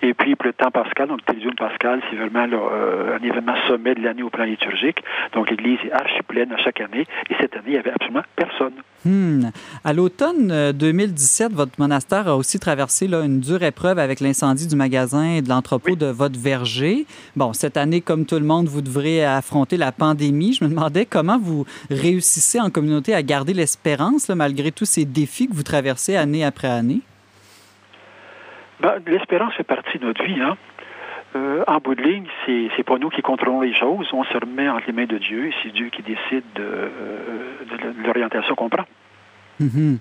[0.04, 3.96] Et puis, le temps pascal, donc le Télévision pascal, c'est vraiment euh, un événement sommet
[3.96, 5.04] de l'année au plan liturgique.
[5.34, 7.08] Donc, l'église est archi pleine à chaque année.
[7.32, 8.74] Et cette année, il n'y avait absolument personne.
[9.06, 9.52] Hmm.
[9.84, 14.66] À l'automne euh, 2017, votre monastère a aussi traversé là, une dure épreuve avec l'incendie
[14.66, 17.06] du magasin et de l'entrepôt de votre verger.
[17.36, 20.54] Bon, cette année, comme tout le monde, vous devrez affronter la pandémie.
[20.54, 25.06] Je me demandais comment vous réussissez en communauté à garder l'espérance là, malgré tous ces
[25.06, 27.02] défis que vous traversez année après année?
[28.80, 30.42] Ben, L'espérance fait partie de notre vie.
[30.42, 30.58] Hein?
[31.36, 34.08] Euh, en bout de ligne, c'est pas nous qui contrôlons les choses.
[34.14, 35.48] On se remet entre les mains de Dieu.
[35.48, 38.86] et C'est Dieu qui décide de, euh, l'orientation qu'on prend.
[39.60, 40.00] Mhm.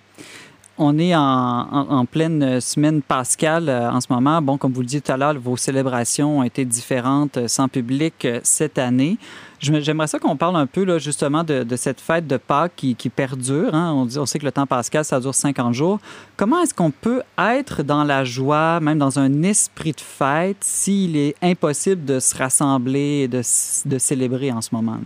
[0.77, 4.43] On est en, en- pleine semaine pascale euh, en ce moment.
[4.43, 7.69] Bon, comme vous le disiez tout à l'heure, vos célébrations ont été différentes euh, sans
[7.69, 9.17] public euh, cette année.
[9.61, 13.75] J'aimerais ça qu'on parle un peu là, justement de, cette fête de Pâques qui, perdure.
[13.75, 14.07] hein.
[14.17, 16.01] On, sait que le temps pascal, ça dure 50 jours.
[16.37, 21.17] Comment est-ce qu'on peut être dans la joie, même dans un esprit de fête, s'il
[21.17, 23.41] est impossible de se rassembler et de,
[23.87, 24.99] de célébrer en ce moment?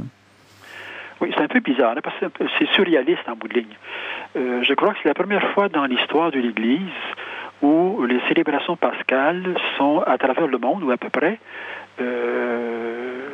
[1.20, 3.76] Oui, c'est un peu bizarre, hein, parce que c'est surréaliste en bout de ligne.
[4.36, 6.82] Euh, je crois que c'est la première fois dans l'histoire de l'Église
[7.60, 11.40] où les célébrations pascales sont à travers le monde, ou à peu près,
[12.00, 13.28] euh,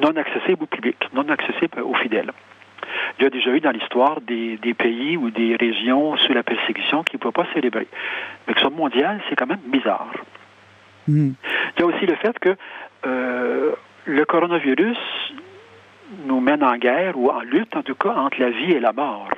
[0.00, 2.32] non accessibles au public, non accessibles aux fidèles.
[3.18, 6.42] Il y a déjà eu dans l'histoire des, des pays ou des régions sous la
[6.42, 7.86] persécution qui ne pouvaient pas célébrer.
[8.46, 10.12] Mais que ça mondial, c'est quand même bizarre.
[11.08, 11.34] Mhm.
[11.76, 12.56] Il y a aussi le fait que
[13.06, 13.72] euh,
[14.04, 14.98] le coronavirus
[16.26, 18.92] nous mène en guerre ou en lutte, en tout cas, entre la vie et la
[18.92, 19.28] mort.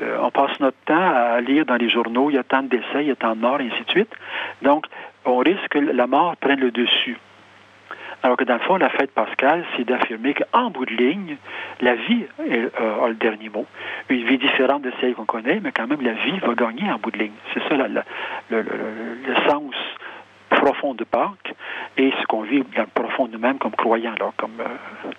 [0.00, 2.68] Euh, on passe notre temps à lire dans les journaux, il y a tant de
[2.68, 4.12] décès, il y a tant de morts, et ainsi de suite.
[4.62, 4.86] Donc,
[5.24, 7.18] on risque que la mort prenne le dessus.
[8.24, 11.36] Alors que dans le fond, la fête pascale, c'est d'affirmer qu'en bout de ligne,
[11.80, 13.66] la vie est- euh, a le dernier mot.
[14.08, 16.98] Une vie différente de celle qu'on connaît, mais quand même, la vie va gagner en
[16.98, 17.32] bout de ligne.
[17.52, 18.02] C'est ça la- le-
[18.50, 18.62] le-
[19.26, 19.74] le sens
[20.60, 21.54] profond de Pâques
[21.96, 24.14] et ce qu'on vit dans le profond de nous-mêmes comme croyants.
[24.18, 25.10] Là, comme, euh,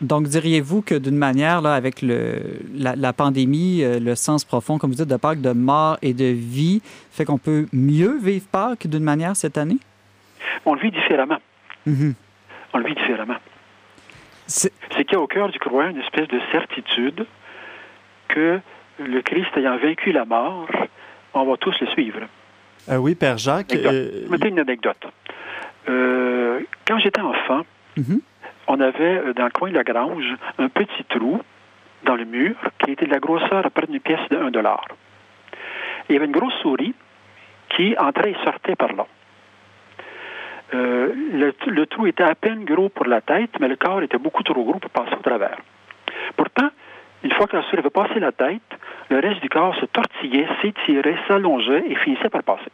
[0.00, 4.78] Donc, diriez-vous que d'une manière, là, avec le, la, la pandémie, euh, le sens profond,
[4.78, 8.46] comme vous dites, de Pâques, de mort et de vie, fait qu'on peut mieux vivre
[8.50, 9.78] Pâques d'une manière cette année?
[10.64, 11.38] on le vit différemment.
[11.86, 12.14] Mhm.
[12.72, 13.36] On le vit différemment.
[14.46, 17.26] C'est qu'il y a au cœur du croyant une espèce de certitude
[18.28, 18.60] que
[18.98, 20.68] le Christ ayant vaincu la mort,
[21.34, 22.20] on va tous le suivre.
[22.88, 23.74] Euh, oui, Père Jacques.
[23.74, 25.04] Euh, Je vais une anecdote.
[25.88, 27.62] Euh, quand j'étais enfant,
[27.96, 28.20] Mhm.
[28.68, 30.24] on avait euh, dans le coin de la grange
[30.58, 31.40] un petit trou
[32.04, 34.84] dans le mur qui était de la grosseur à près d'une pièce de 1 dollar.
[36.08, 36.94] Il y avait une grosse souris
[37.76, 39.06] qui entrait et sortait par là.
[40.74, 44.18] Euh, le, le trou était à peine gros pour la tête, mais le corps était
[44.18, 45.58] beaucoup trop gros pour passer au travers.
[46.36, 46.70] Pourtant,
[47.24, 48.60] une fois que la souris avait passé la tête,
[49.10, 52.70] le reste du corps se tortillait, s'étirait, s'allongeait et finissait par passer.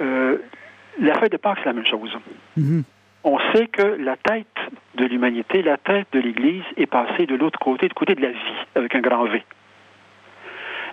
[0.00, 0.38] Euh,
[1.00, 2.16] la fête de Pâques, c'est la même chose.
[2.56, 2.84] Mhm.
[3.24, 4.46] On sait que la tête
[4.94, 8.30] de l'humanité, la tête de l'Église est passée de l'autre côté, du côté de la
[8.30, 9.42] vie, avec un grand V.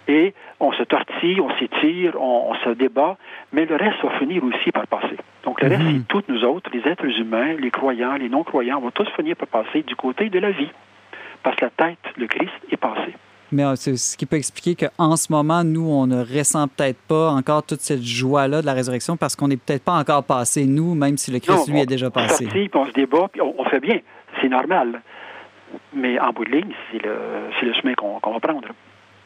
[0.08, 3.18] Et on se tortille, on s'étire, on, on se débat,
[3.54, 5.16] mais le reste va finir aussi par passer.
[5.44, 6.00] Donc le reste, Mhm.
[6.00, 9.36] c'est toutes nous autres, les êtres humains, les croyants, les non-croyants, on va tous finir
[9.38, 10.72] par passer du côté de la vie.
[11.44, 13.14] Parce que la tête, le Christ, est passée.
[13.52, 16.98] Mais euh, c'est ce qui peut expliquer qu'en ce moment, nous, on ne ressent peut-être
[17.08, 20.66] pas encore toute cette joie-là de la résurrection parce qu'on n'est peut-être pas encore passé,
[20.66, 22.46] nous, même si le Christ, lui, on- est déjà On passé.
[22.46, 24.00] sortit, puis on se débat, puis on, on fait bien.
[24.42, 25.02] C'est normal.
[25.94, 27.16] Mais en bout de ligne, c'est le,
[27.60, 28.68] c'est le chemin qu'on qu'on va prendre.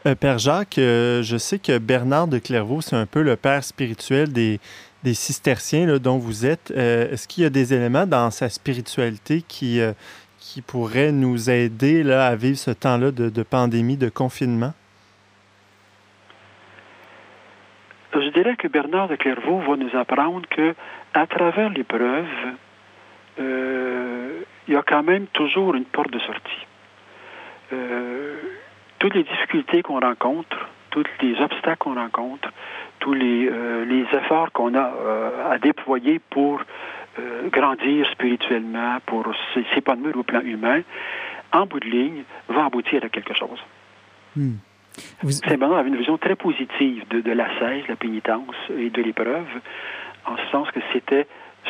[0.05, 3.63] Euh, Père Jacques, euh, je sais que Bernard de Clairvaux, c'est un peu le père
[3.63, 4.59] spirituel des,
[5.03, 6.72] des cisterciens là, dont vous êtes.
[6.76, 9.91] Euh, Est-ce qu'il y a des éléments dans sa spiritualité qui, euh,
[10.48, 14.74] qui pourraient nous aider là, à vivre ce temps-là de, pandémie, de confinement?
[18.14, 20.74] Je dirais que Bernard de Clairvaux va nous apprendre que,
[21.14, 22.26] à travers l'épreuve,
[23.39, 26.66] euh, il y a quand même toujours une porte de sortie.
[27.74, 28.38] Euh,
[29.00, 32.50] toutes les difficultés qu'on rencontre, tous les obstacles qu'on rencontre,
[33.00, 34.93] tous les, euh, efforts qu'on a
[35.52, 36.62] à déployer pour
[37.20, 39.26] euh, grandir spirituellement, pour
[39.74, 40.82] s'épanouir au plan humain,
[41.53, 43.59] en bout de ligne, va aboutir à quelque chose.
[45.22, 48.89] Vous- Saint Bernard avait une vision très positive de, de la cesse, la pénitence et
[48.89, 49.47] de l'épreuve,
[50.26, 51.28] en ce sens que c'était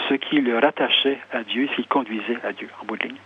[0.10, 3.04] ce qui le rattachait à Dieu, ce qui le conduisait à Dieu, en bout de
[3.04, 3.18] ligne.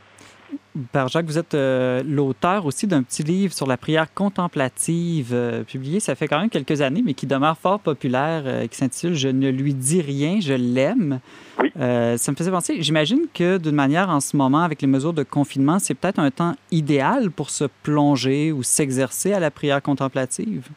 [0.92, 5.64] Père Jacques, vous êtes euh, l'auteur aussi d'un petit livre sur la prière contemplative, euh,
[5.64, 9.14] publié, ça fait quand même quelques années, mais qui demeure fort populaire, euh, qui s'intitule
[9.14, 11.20] Je ne lui dis rien, je l'aime.
[11.60, 11.72] Oui.
[11.80, 15.14] Euh, ça me faisait penser, j'imagine que d'une manière, en ce moment, avec les mesures
[15.14, 19.82] de confinement, c'est peut-être un temps idéal pour se plonger ou s'exercer à la prière
[19.82, 20.68] contemplative?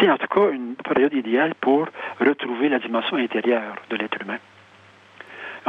[0.00, 1.88] C'est en tout cas une période idéale pour
[2.20, 4.38] retrouver la dimension intérieure de l'être humain.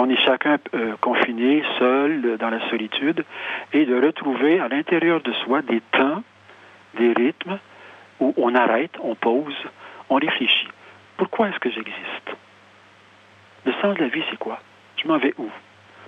[0.02, 3.26] On est chacun euh, confiné, seul, euh, dans la solitude,
[3.74, 6.24] et de retrouver à l'intérieur de soi des temps,
[6.98, 7.60] des rythmes
[8.22, 9.58] où on arrête, on pause,
[10.10, 10.70] on réfléchit.
[11.18, 12.30] Pourquoi est-ce que j'existe?
[13.66, 14.60] Le sens de la vie, c'est quoi?
[14.96, 15.50] Je m'en vais où?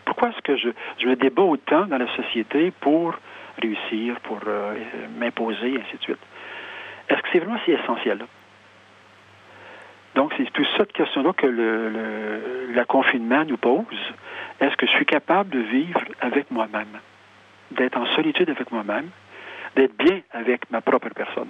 [0.06, 0.70] Pourquoi est-ce que je,
[1.00, 3.14] je me débat autant dans la société pour
[3.62, 4.74] réussir, pour euh,
[5.20, 6.26] m'imposer, et ainsi de suite?
[7.10, 8.20] Est-ce que c'est vraiment si essentiel?
[10.16, 13.86] Donc, c'est toute cette question-là que le, le, le confinement nous pose.
[14.60, 17.00] Est-ce que je suis capable de vivre avec moi-même,
[17.72, 19.10] d'être en solitude avec moi-même,
[19.76, 21.50] d'être bien avec ma propre personne?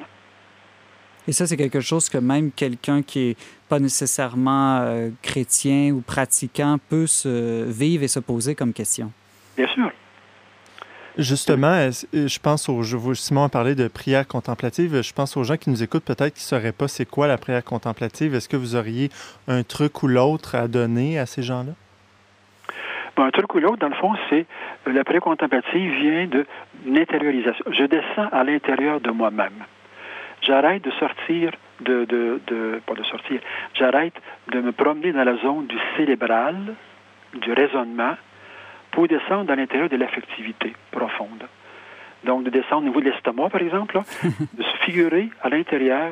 [1.28, 3.38] Et ça, c'est quelque chose que même quelqu'un qui est
[3.70, 9.12] pas nécessairement euh, chrétien ou pratiquant peut se vivre et se poser comme question.
[9.56, 9.92] Bien sûr.
[11.18, 15.02] Justement, euh, je pense aux je Simon a parlé de prière contemplative.
[15.02, 17.38] Je pense aux gens qui nous écoutent peut-être qui ne sauraient pas c'est quoi la
[17.38, 18.34] prière contemplative.
[18.34, 19.10] Est-ce que vous auriez
[19.48, 21.74] un truc ou l'autre à donner à ces gens-là?
[23.16, 24.46] Bon, un truc ou l'autre, dans le fond, c'est
[24.88, 26.46] euh, la prière contemplative vient de
[26.86, 27.66] l'intériorisation.
[27.72, 29.66] Je descends à l'intérieur de moi-même.
[30.42, 31.52] J'arrête de sortir
[31.82, 33.42] de, de, de pas de sortir,
[33.74, 34.14] j'arrête
[34.52, 36.76] de me promener dans la zone du cérébral,
[37.34, 38.16] du raisonnement,
[38.92, 41.44] pour descendre à l'intérieur de l'affectivité profonde.
[42.24, 44.04] Donc, de descendre au niveau de l'estomac, par exemple, là,
[44.54, 46.12] de se figurer à l'intérieur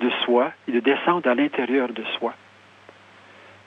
[0.00, 2.34] de soi et de descendre à l'intérieur de soi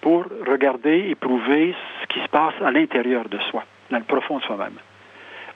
[0.02, 4.44] pour regarder, éprouver ce qui se passe à l'intérieur de soi, dans le profond de
[4.44, 4.78] soi-même.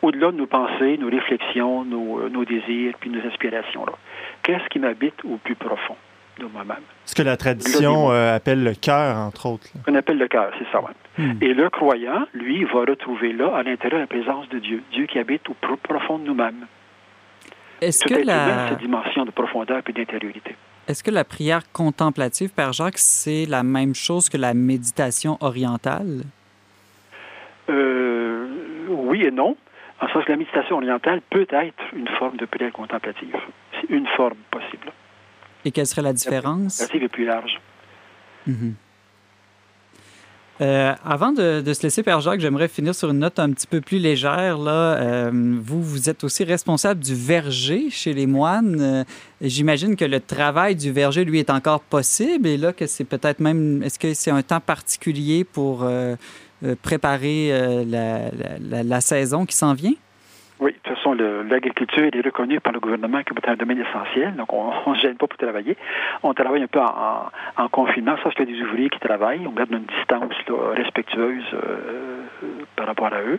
[0.02, 3.86] Au-delà de nos pensées, nos réflexions, nos, euh, nos désirs, puis nos aspirations.
[4.44, 5.96] Qu'est-ce qui m'habite au plus profond?
[6.40, 6.84] De moi-même?
[7.06, 9.68] Ce que la tradition euh, appelle le cœur, entre autres.
[9.76, 9.82] là.
[9.88, 10.82] On appelle le cœur, c'est ça.
[10.82, 10.92] ouais.
[11.18, 11.38] Hmm.
[11.42, 14.84] Et le croyant, lui, va retrouver là, à l'intérieur, la présence de Dieu.
[14.92, 16.66] Dieu qui habite au plus profond de nous-mêmes.
[17.82, 18.70] Est-ce que, la...
[18.70, 20.56] cette dimension de profondeur et d'intériorité.
[20.88, 26.22] Est-ce que la prière contemplative, Père Jacques, c'est la même chose que la méditation orientale?
[27.70, 28.48] Euh,
[28.90, 29.58] oui et non.
[30.02, 33.36] En ce sens que la méditation orientale peut être une forme de prière contemplative.
[33.74, 34.92] C'est une forme possible.
[35.66, 36.80] Et quelle serait la différence?
[36.80, 37.60] La est plus large.
[38.48, 38.76] Mhm.
[40.62, 43.68] Euh, avant de, de se laisser, Père Jacques, j'aimerais finir sur une note un petit
[43.68, 44.58] peu plus légère.
[44.58, 44.72] Là.
[44.96, 48.78] Euh, vous, vous êtes aussi responsable du verger chez les moines.
[48.80, 49.04] Euh,
[49.42, 52.48] J'imagine que le travail du verger, lui, est encore possible.
[52.48, 53.84] Et là, que c'est peut-être même...
[53.84, 55.86] Est-ce que c'est un temps particulier pour
[56.82, 57.50] préparer
[57.86, 59.94] la, la- la- la saison qui s'en vient?
[60.58, 64.36] Oui, de toute façon, l'agriculture est reconnue par le gouvernement comme étant un domaine essentiel,
[64.36, 65.76] donc on ne se gêne pas pour travailler.
[66.24, 66.86] On travaille un peu en,
[67.58, 71.44] en, en confinement, ça, c'est des ouvriers qui travaillent, on garde une distance là, respectueuse
[71.54, 72.22] euh,
[72.78, 73.38] par rapport à eux,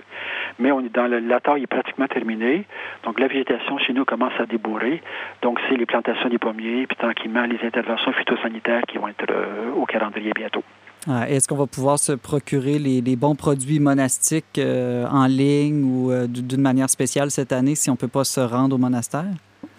[0.59, 2.67] mais on est dans le- la taille est pratiquement terminée,
[3.05, 5.03] donc la végétation chez nous commence à débourrer,
[5.41, 9.71] donc c'est les plantations des pommiers, puis tranquillement les interventions phytosanitaires qui vont être euh,
[9.75, 10.63] au calendrier bientôt.
[11.09, 15.85] Ah, Est-ce qu'on va pouvoir se procurer les, les bons produits monastiques euh, en ligne
[15.85, 18.79] ou euh, d'une manière spéciale cette année si on ne peut pas se rendre au
[18.79, 19.25] monastère?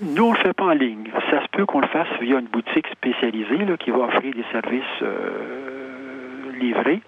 [0.02, 1.06] Nous, on ne le fait pas en ligne.
[1.30, 4.46] Ça se peut qu'on le fasse via une boutique spécialisée là, qui va offrir des
[4.52, 7.02] services euh, livrés.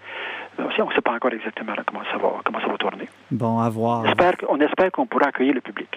[0.57, 3.07] On ne sait pas encore exactement là, comment, ça va, comment ça va tourner.
[3.31, 4.01] Bon, à voir.
[4.01, 5.87] On espère, que- on espère qu'on pourra accueillir le public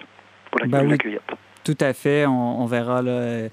[0.49, 0.91] pour accueillir Ben oui.
[0.91, 1.31] la cueillette.
[1.65, 2.25] Tout à fait.
[2.25, 3.49] On, on verra là, euh,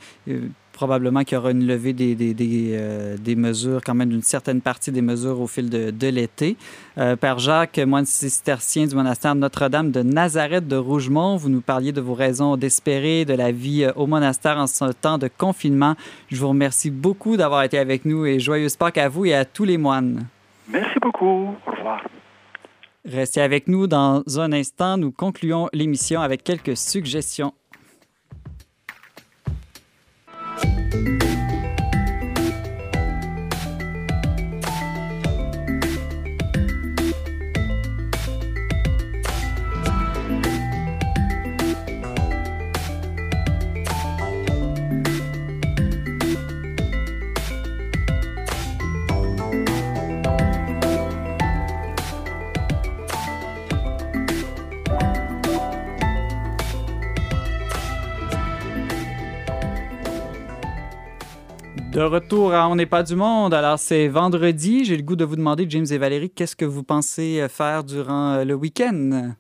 [0.73, 4.23] probablement qu'il y aura une levée des, des, des, euh, des mesures, quand même d'une
[4.23, 6.57] certaine partie des mesures au fil de, de l'été.
[6.99, 11.93] Euh, Père Jacques, moine cistercien du monastère Notre-Dame de Nazareth de Rougemont, vous nous parliez
[11.93, 15.97] de vos raisons d'espérer, de la vie euh, au monastère en ce temps de confinement.
[16.29, 19.45] Je vous remercie beaucoup d'avoir été avec nous et joyeuse Pâques à vous et à
[19.45, 20.27] tous les moines.
[20.69, 21.55] Merci beaucoup.
[21.67, 22.01] Au revoir.
[23.05, 24.97] Restez avec nous dans un instant.
[24.97, 27.55] Nous concluons l'émission avec quelques suggestions.
[62.01, 63.53] De retour à On n'est pas du monde.
[63.53, 64.87] Alors, c'est vendredi.
[64.87, 68.37] J'ai le goût de vous demander, James et Valérie, qu'est-ce que vous pensez faire durant
[68.37, 69.35] euh, le week-end?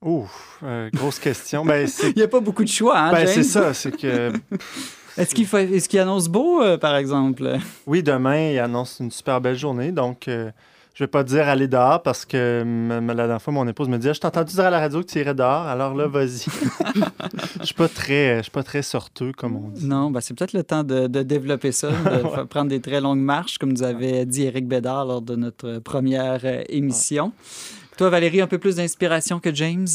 [0.00, 0.28] Ouh,
[0.62, 1.64] euh, grosse question.
[1.64, 3.34] Ben, Il n'y a pas beaucoup de choix, hein, ben, James?
[3.34, 4.32] c'est ça, c'est que
[5.18, 5.56] Est-ce qu'il faut...
[5.56, 7.58] Est qu'il annonce beau, euh, par exemple?
[7.88, 10.52] oui, demain, il annonce une super belle journée, donc euh,
[10.96, 14.08] je vais pas dire aller dehors parce que la dernière fois, mon épouse me dit
[14.08, 16.46] Ah, Je t'ai entendu dire à la radio que tu irais dehors, alors là, vas-y.
[17.60, 19.86] Je suis pas très, je suis pas très sorteux, comme on dit.
[19.86, 23.20] Non, ben, c'est peut-être le temps de, de développer ça, de prendre des très longues
[23.20, 27.32] marches, comme nous avait dit Éric Bédard lors de notre première euh, émission.
[27.98, 29.88] Toi, Valérie, un peu plus d'inspiration que James?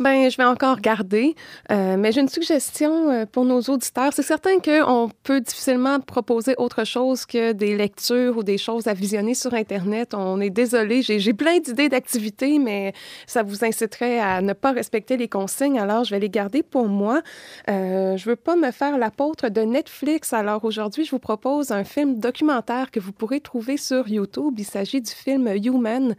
[0.00, 1.34] Ben, je vais encore garder,
[1.70, 4.14] euh, mais j'ai une suggestion euh, pour nos auditeurs.
[4.14, 8.94] C'est certain qu'on peut difficilement proposer autre chose que des lectures ou des choses à
[8.94, 10.14] visionner sur Internet.
[10.14, 12.94] On est désolé, j'ai j'ai plein d'idées d'activités, mais
[13.26, 16.88] ça vous inciterait à ne pas respecter les consignes, alors je vais les garder pour
[16.88, 17.20] moi.
[17.68, 21.84] Euh, je veux pas me faire l'apôtre de Netflix, alors aujourd'hui, je vous propose un
[21.84, 24.54] film documentaire que vous pourrez trouver sur YouTube.
[24.56, 26.14] Il s'agit du film Human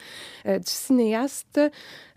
[0.46, 1.60] euh, du cinéaste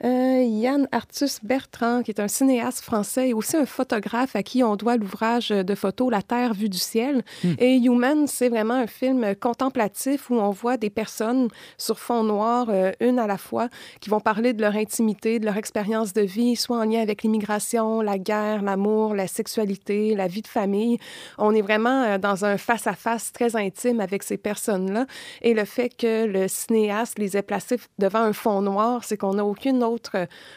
[0.05, 4.63] euh, Yann Arthus Bertrand, qui est un cinéaste français et aussi un photographe à qui
[4.63, 7.23] on doit l'ouvrage de photo La Terre vue du ciel.
[7.59, 11.49] Et Human, c'est vraiment un film contemplatif où on voit des personnes
[11.79, 13.69] sur fond noir, euh, une à la fois,
[14.01, 17.23] qui vont parler de leur intimité, de leur expérience de vie, soit en lien avec
[17.23, 20.99] l'immigration, la guerre, l'amour, la sexualité, la vie de famille.
[21.39, 25.07] On est vraiment euh, dans un face-à-face très intime avec ces personnes-là.
[25.43, 29.35] Et le fait que le cinéaste les ait placés devant un fond noir, c'est qu'on
[29.35, 29.94] n'a aucune autre,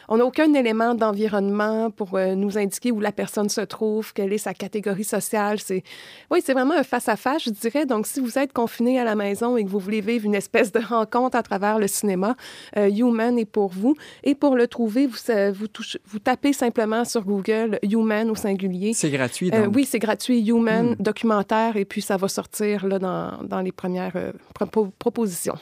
[0.08, 4.32] on n'a aucun élément d'environnement pour euh, nous indiquer où la personne se trouve, quelle
[4.32, 5.58] est sa catégorie sociale.
[5.60, 5.82] C'est,
[6.30, 7.86] oui, c'est vraiment un face-à-face, je dirais.
[7.86, 10.72] Donc, si vous êtes confiné à la maison et que vous voulez vivre une espèce
[10.72, 12.36] de rencontre à travers le cinéma,
[12.76, 13.94] euh, Human est pour vous.
[14.24, 18.34] Et pour le trouver, vous, euh, vous, touchez- vous tapez simplement sur Google Human au
[18.34, 18.92] singulier.
[18.94, 21.02] C'est gratuit, Euh, oui, c'est gratuit, Human, Hmm.
[21.02, 25.56] documentaire, et puis ça va sortir là, dans, dans les premières euh, propo- propositions.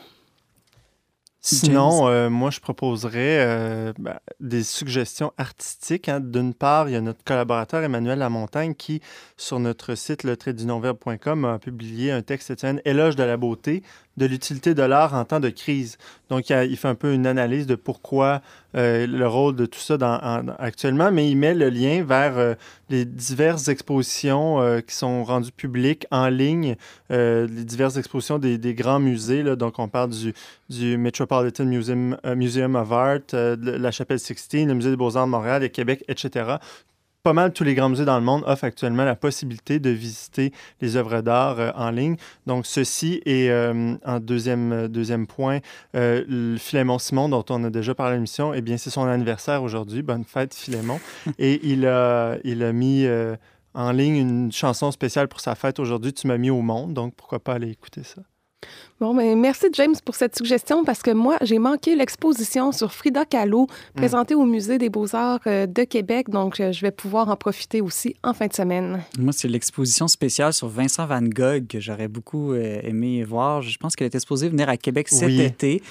[1.48, 6.08] Sinon, euh, moi, je proposerais euh, ben, des suggestions artistiques.
[6.08, 6.18] hein.
[6.18, 9.00] D'une part, il y a notre collaborateur Emmanuel Lamontagne qui,
[9.36, 13.84] sur notre site lettraitdunonverbe.com, a publié un texte semaine, Éloge de la beauté,
[14.16, 15.98] de l'utilité de l'art en temps de crise.
[16.30, 18.40] Donc, il, fait un peu une analyse de pourquoi
[18.74, 22.36] euh, le rôle de tout ça dans- en- actuellement, mais il met le lien vers
[22.38, 22.54] euh,
[22.88, 26.76] les diverses expositions euh, qui sont rendues publiques en ligne,
[27.10, 29.44] les diverses expositions des, des grands musées.
[29.56, 30.32] Donc, on parle du,
[30.68, 35.30] du Metropolitan Museum, Museum of Art, de la Chapelle Sixtine, le Musée des Beaux-Arts de
[35.30, 36.56] Montréal et Québec, etc.
[37.26, 40.52] Pas mal tous les grands musées dans le monde offrent actuellement la possibilité de visiter
[40.80, 42.14] les œuvres d'art euh, en ligne.
[42.46, 45.58] Donc, ceci est, euh, en deuxième, euh, deuxième point,
[45.96, 49.08] euh, le Philémon Simon, dont on a déjà parlé à l'émission, eh bien, c'est son
[49.08, 50.02] anniversaire aujourd'hui.
[50.02, 51.00] Bonne fête, Philémon.
[51.40, 53.34] et il a, il a mis euh,
[53.74, 56.12] en ligne une chanson spéciale pour sa fête aujourd'hui.
[56.12, 58.22] Tu m'as mis au monde, donc pourquoi pas aller écouter ça?
[58.98, 63.26] Bon, ben, merci James pour cette suggestion parce que moi, j'ai manqué l'exposition sur Frida
[63.26, 66.30] Kahlo présentée au Musée des Beaux-Arts euh, de Québec.
[66.30, 69.02] Donc, euh, je vais pouvoir en profiter aussi en fin de semaine.
[69.18, 73.60] Moi, c'est l'exposition spéciale sur Vincent Van Gogh que j'aurais beaucoup euh, aimé voir.
[73.60, 75.42] Je pense qu'elle était supposée venir à Québec cet Oui.
[75.42, 75.82] été.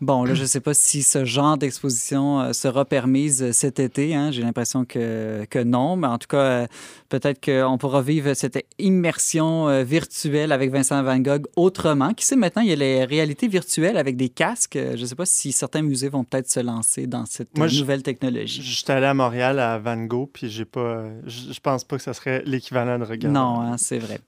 [0.00, 4.14] Bon, là, je ne sais pas si ce genre d'exposition sera permise cet été.
[4.14, 4.30] hein.
[4.30, 6.68] J'ai l'impression que, que non, mais en tout cas,
[7.08, 12.14] peut-être qu'on pourra vivre cette immersion virtuelle avec Vincent Van Gogh autrement.
[12.14, 14.76] Qui sait, maintenant, il y a les réalités virtuelles avec des casques.
[14.76, 17.68] Euh, Je ne sais pas si certains musées vont peut-être se lancer dans cette Moi,
[17.68, 18.62] je- nouvelle technologie.
[18.62, 22.02] J'étais allé à Montréal à Van Gogh, puis j'ai pas, je je pense pas que
[22.02, 23.28] ça serait l'équivalent de regarder.
[23.28, 24.18] Non, hein, c'est vrai.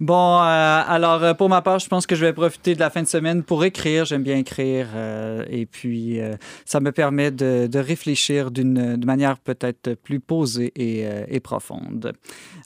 [0.00, 2.90] Bon, euh, alors euh, pour ma part, je pense que je vais profiter de la
[2.90, 4.04] fin de semaine pour écrire.
[4.04, 4.88] J'aime bien écrire.
[4.94, 6.34] Euh, et puis, euh,
[6.64, 12.12] ça me permet de, de réfléchir d'une manière peut-être plus posée et, et profonde.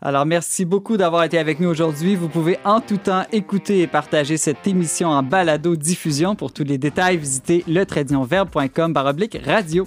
[0.00, 2.16] Alors, merci beaucoup d'avoir été avec nous aujourd'hui.
[2.16, 4.66] Vous pouvez en tout temps écouter et partager cette
[5.04, 6.34] en balado-diffusion.
[6.34, 9.86] Pour tous les détails, visitez letradionverbe.com baroblique radio.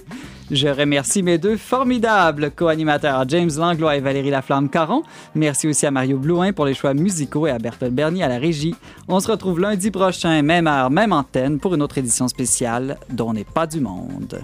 [0.50, 5.02] Je remercie mes deux formidables co-animateurs, James Langlois et Valérie Laflamme-Caron.
[5.34, 8.38] Merci aussi à Mario Blouin pour les choix musicaux et à Berthold Bernier à la
[8.38, 8.74] régie.
[9.08, 13.32] On se retrouve lundi prochain, même heure, même antenne, pour une autre édition spéciale dont
[13.32, 14.42] n'est pas du monde.